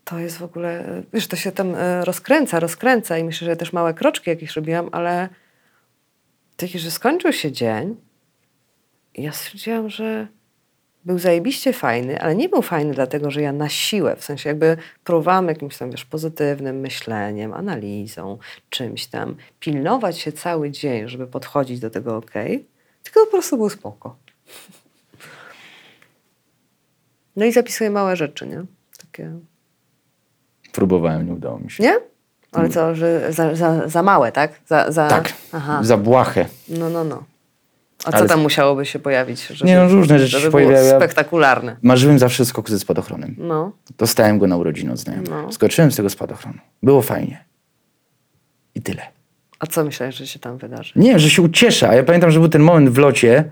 [0.04, 3.74] To jest w ogóle, wiesz, to się tam e, rozkręca, rozkręca i myślę, że też
[3.74, 5.30] małe kroczki jakieś robiłam, ale
[6.58, 7.96] taki, że skończył się dzień
[9.16, 10.28] i ja stwierdziłam, że
[11.06, 14.78] był zajebiście fajny, ale nie był fajny dlatego, że ja na siłę, w sensie jakby
[15.04, 18.38] próbowałam jakimś tam, wiesz, pozytywnym myśleniem, analizą,
[18.70, 22.32] czymś tam, pilnować się cały dzień, żeby podchodzić do tego ok,
[23.04, 24.16] tylko po prostu był spoko.
[27.36, 28.66] No i zapisuję małe rzeczy, nie?
[28.98, 29.32] Takie...
[30.72, 31.84] Próbowałem, nie udało mi się.
[31.84, 31.94] Nie?
[32.52, 34.52] Ale co, że za, za, za małe, tak?
[34.68, 35.08] Za, za...
[35.08, 35.80] Tak, Aha.
[35.84, 36.46] za błahę.
[36.70, 37.24] No, no, no.
[38.04, 39.48] A co Ale- tam musiałoby się pojawić?
[39.48, 40.96] Żeby, Nie no, różne rzeczy się było pojawiają.
[40.96, 41.78] spektakularne.
[41.82, 43.36] Marzyłem zawsze o skoku ze spadochronem.
[43.38, 43.72] No.
[43.98, 45.30] Dostałem go na urodziny od znajomych.
[45.30, 45.52] No.
[45.52, 46.58] Skoczyłem z tego spadochronu.
[46.84, 47.46] Było fajnie.
[48.76, 49.02] I tyle.
[49.60, 50.94] A co myślałeś, że się tam wydarzy?
[50.96, 53.52] Nie, że się ucieszę, a ja pamiętam, że był ten moment w locie,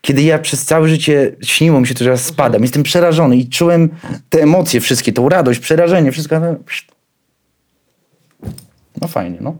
[0.00, 2.62] kiedy ja przez całe życie śniło mi się to, że ja spadam.
[2.62, 3.88] Jestem przerażony i czułem
[4.28, 6.40] te emocje wszystkie, tą radość, przerażenie, wszystko.
[9.00, 9.56] No fajnie, no.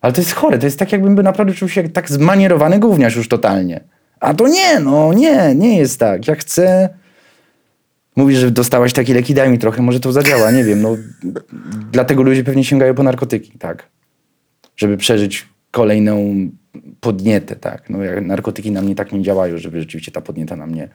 [0.00, 3.16] Ale to jest chore, to jest tak jakbym by naprawdę czuł się tak zmanierowany gówniarz
[3.16, 3.80] już totalnie.
[4.20, 6.28] A to nie, no nie, nie jest tak.
[6.28, 6.88] Ja chcę...
[8.16, 10.82] Mówisz, że dostałaś takie leki, daj mi trochę, może to zadziała, nie wiem.
[10.82, 10.96] No,
[11.92, 13.88] dlatego ludzie pewnie sięgają po narkotyki, tak
[14.76, 16.34] żeby przeżyć kolejną
[17.00, 17.90] podnietę, tak.
[17.90, 20.88] No, jak narkotyki na mnie tak nie działają, żeby rzeczywiście ta podnieta na mnie,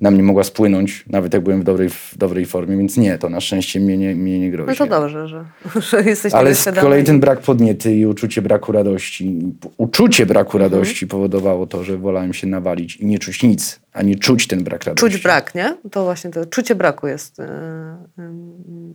[0.00, 3.28] na mnie mogła spłynąć, nawet jak byłem w dobrej, w dobrej formie, więc nie, to
[3.28, 4.68] na szczęście mnie nie, mnie nie grozi.
[4.68, 5.44] No to dobrze, że,
[5.90, 9.38] że jesteś Ale z kolei ten brak podniety i uczucie braku radości,
[9.76, 10.72] uczucie braku Mhm.
[10.72, 14.64] radości powodowało to, że wolałem się nawalić i nie czuć nic, a nie czuć ten
[14.64, 15.12] brak radości.
[15.12, 15.76] Czuć brak, nie?
[15.90, 18.32] To właśnie to czucie braku jest, e, e,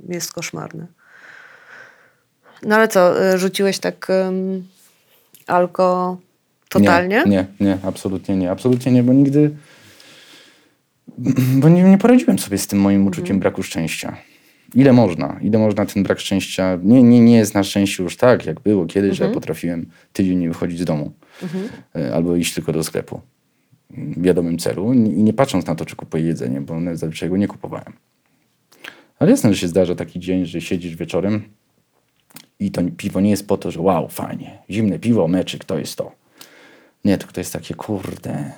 [0.10, 0.88] jest koszmarne.
[2.64, 4.64] No ale co, e, rzuciłeś tak um,
[5.48, 6.18] alko
[6.70, 7.24] totalnie?
[7.26, 8.52] Nie, nie, nie, absolutnie nie.
[8.52, 9.52] Absolutnie nie, bo nigdy.
[11.62, 14.18] Bo nie, nie poradziłem sobie z tym moim uczuciem braku szczęścia.
[14.76, 15.40] Ile można?
[15.42, 16.80] Ile można ten brak szczęścia?
[16.84, 20.38] Nie, nie, nie jest na szczęście już tak, jak było kiedyś, że ja potrafiłem tydzień
[20.38, 21.12] nie wychodzić z domu
[21.96, 23.22] e, albo iść tylko do sklepu
[23.90, 27.48] w wiadomym celu i nie patrząc na to, czy kupuję jedzenie, bo zazwyczaj go nie
[27.48, 27.94] kupowałem.
[29.20, 31.44] Ale jasne, że się zdarza taki dzień, że siedzisz wieczorem
[32.66, 35.96] i to piwo nie jest po to, że wow, fajnie, zimne piwo, meczyk, to jest
[35.96, 36.12] to.
[37.06, 38.52] Nie, tylko to jest takie, kurde.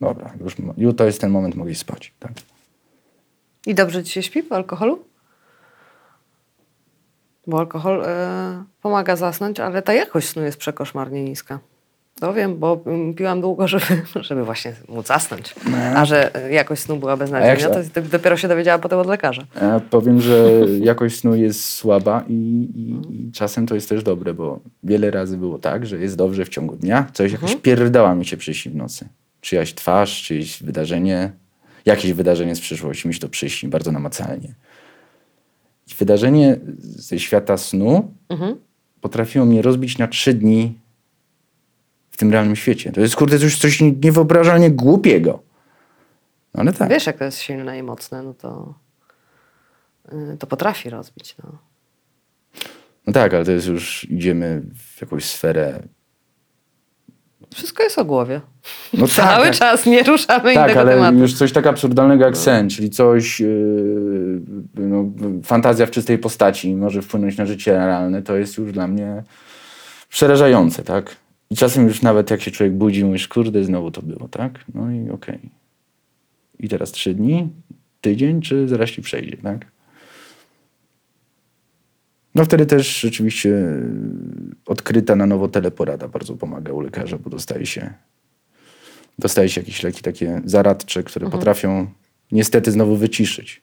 [0.00, 0.32] Dobra,
[0.76, 2.14] już, to jest ten moment, mogę spać.
[2.18, 2.32] Tak?
[3.66, 5.04] I dobrze ci się śpi po alkoholu?
[7.46, 11.58] Bo alkohol e, pomaga zasnąć, ale ta jakość snu jest przekoszmarnie niska.
[12.20, 13.84] To wiem, bo mm, piłam długo, żeby,
[14.20, 15.54] żeby właśnie móc zasnąć.
[15.96, 19.46] A że e, jakość snu była beznadziejna, to dopiero się dowiedziałam potem od lekarza.
[19.62, 20.50] Ja powiem, że
[20.80, 25.58] jakość snu jest słaba i, i, czasem to jest też dobre, bo wiele razy było
[25.58, 29.08] tak, że jest dobrze w ciągu dnia, coś jakaś pierdała mi się przyśni w nocy.
[29.40, 31.32] Czyjaś twarz, czyjeś wydarzenie,
[31.86, 34.54] jakieś wydarzenie z przyszłości mi się to przyśni bardzo namacalnie.
[35.90, 38.12] I wydarzenie ze świata snu
[39.00, 40.83] potrafiło mnie rozbić na trzy dni
[42.14, 42.92] w tym realnym świecie.
[42.92, 45.42] To jest kurde coś, coś niewyobrażalnie głupiego.
[46.54, 46.88] No Ale tak.
[46.88, 48.74] Wiesz, jak to jest silne i mocne, no to,
[50.12, 51.36] y, to potrafi rozbić.
[51.44, 51.58] No.
[53.06, 55.82] No tak, ale to jest już, idziemy w jakąś sferę.
[57.54, 58.40] Wszystko jest o głowie.
[58.92, 61.18] No Cały tak, czas nie ruszamy Tak, innego ale tematu.
[61.18, 64.40] już coś tak absurdalnego jak sen, czyli coś, yy,
[64.74, 65.04] no,
[65.42, 69.22] fantazja w czystej postaci może wpłynąć na życie realne, to jest już dla mnie
[70.08, 71.23] przerażające, tak?
[71.50, 74.64] I czasem już nawet jak się człowiek budzi, mówisz, kurde, znowu to było, tak?
[74.74, 75.50] No i okej.
[76.60, 77.48] I teraz trzy dni,
[78.00, 79.66] tydzień, czy zaraz ci przejdzie, tak?
[82.34, 83.76] No wtedy też rzeczywiście yy,
[84.66, 87.94] odkryta na nowo teleporada bardzo pomaga u lekarza, bo dostaje się
[89.18, 91.86] dostaje się jakieś leki takie zaradcze, które potrafią
[92.32, 93.62] niestety znowu wyciszyć.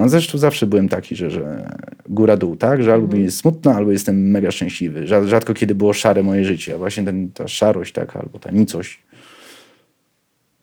[0.00, 1.70] A zresztą zawsze byłem taki, że, że
[2.08, 2.82] góra-dół, tak?
[2.82, 5.00] Że albo mi jest smutno, albo jestem mega szczęśliwy.
[5.06, 8.50] Rza- Rzadko kiedy było szare moje życie, a właśnie ten, ta szarość, tak, albo ta
[8.50, 9.02] nicość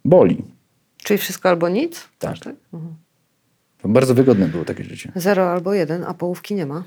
[0.06, 0.44] boli.
[0.98, 2.08] Czyli wszystko albo nic?
[2.20, 2.40] Tak.
[2.40, 2.56] tak?
[3.82, 5.12] To bardzo wygodne było takie życie.
[5.16, 6.84] Zero albo jeden, a połówki nie ma.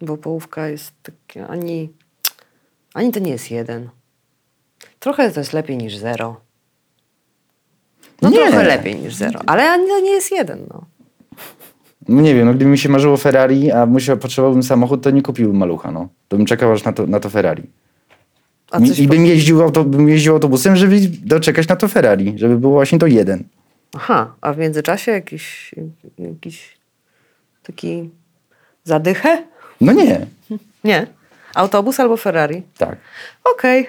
[0.00, 1.92] Bo połówka jest takie, ani,
[2.94, 3.88] ani to nie jest jeden.
[4.98, 6.40] Trochę to jest lepiej niż zero.
[8.22, 8.36] No Nie.
[8.38, 10.84] trochę lepiej niż zero, ale to nie jest jeden, no.
[12.08, 15.22] No nie wiem, no gdyby mi się marzyło Ferrari, a musiał, potrzebowałbym samochód, to nie
[15.22, 16.08] kupiłbym malucha, no.
[16.28, 17.62] To bym czekał aż na to, na to Ferrari.
[18.70, 22.58] A I, I bym jeździł, auto, bym jeździł autobusem, żeby doczekać na to Ferrari, żeby
[22.58, 23.44] było właśnie to jeden.
[23.96, 25.74] Aha, a w międzyczasie jakiś,
[26.18, 26.78] jakiś
[27.62, 28.10] taki
[28.84, 29.42] zadychę?
[29.80, 30.26] No nie,
[30.84, 31.06] Nie.
[31.54, 32.62] Autobus albo Ferrari?
[32.78, 32.96] tak.
[33.54, 33.86] Okej.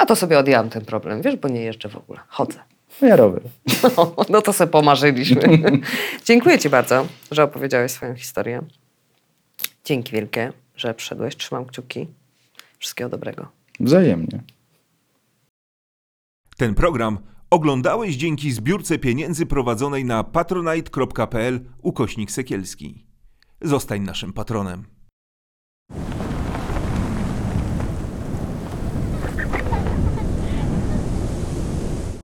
[0.00, 2.20] A to sobie odjęłam ten problem, wiesz, bo nie jeżdżę w ogóle.
[2.28, 2.58] Chodzę.
[3.02, 3.42] No ja rower.
[3.96, 5.42] No, no to sobie pomarzyliśmy.
[6.24, 8.62] Dziękuję Ci bardzo, że opowiedziałeś swoją historię.
[9.84, 11.36] Dzięki wielkie, że przyszedłeś.
[11.36, 12.06] Trzymam kciuki.
[12.78, 13.48] Wszystkiego dobrego.
[13.80, 14.42] Wzajemnie.
[16.56, 17.18] Ten program
[17.50, 23.06] oglądałeś dzięki zbiórce pieniędzy prowadzonej na patronite.pl ukośnik sekielski.
[23.60, 24.84] Zostań naszym patronem.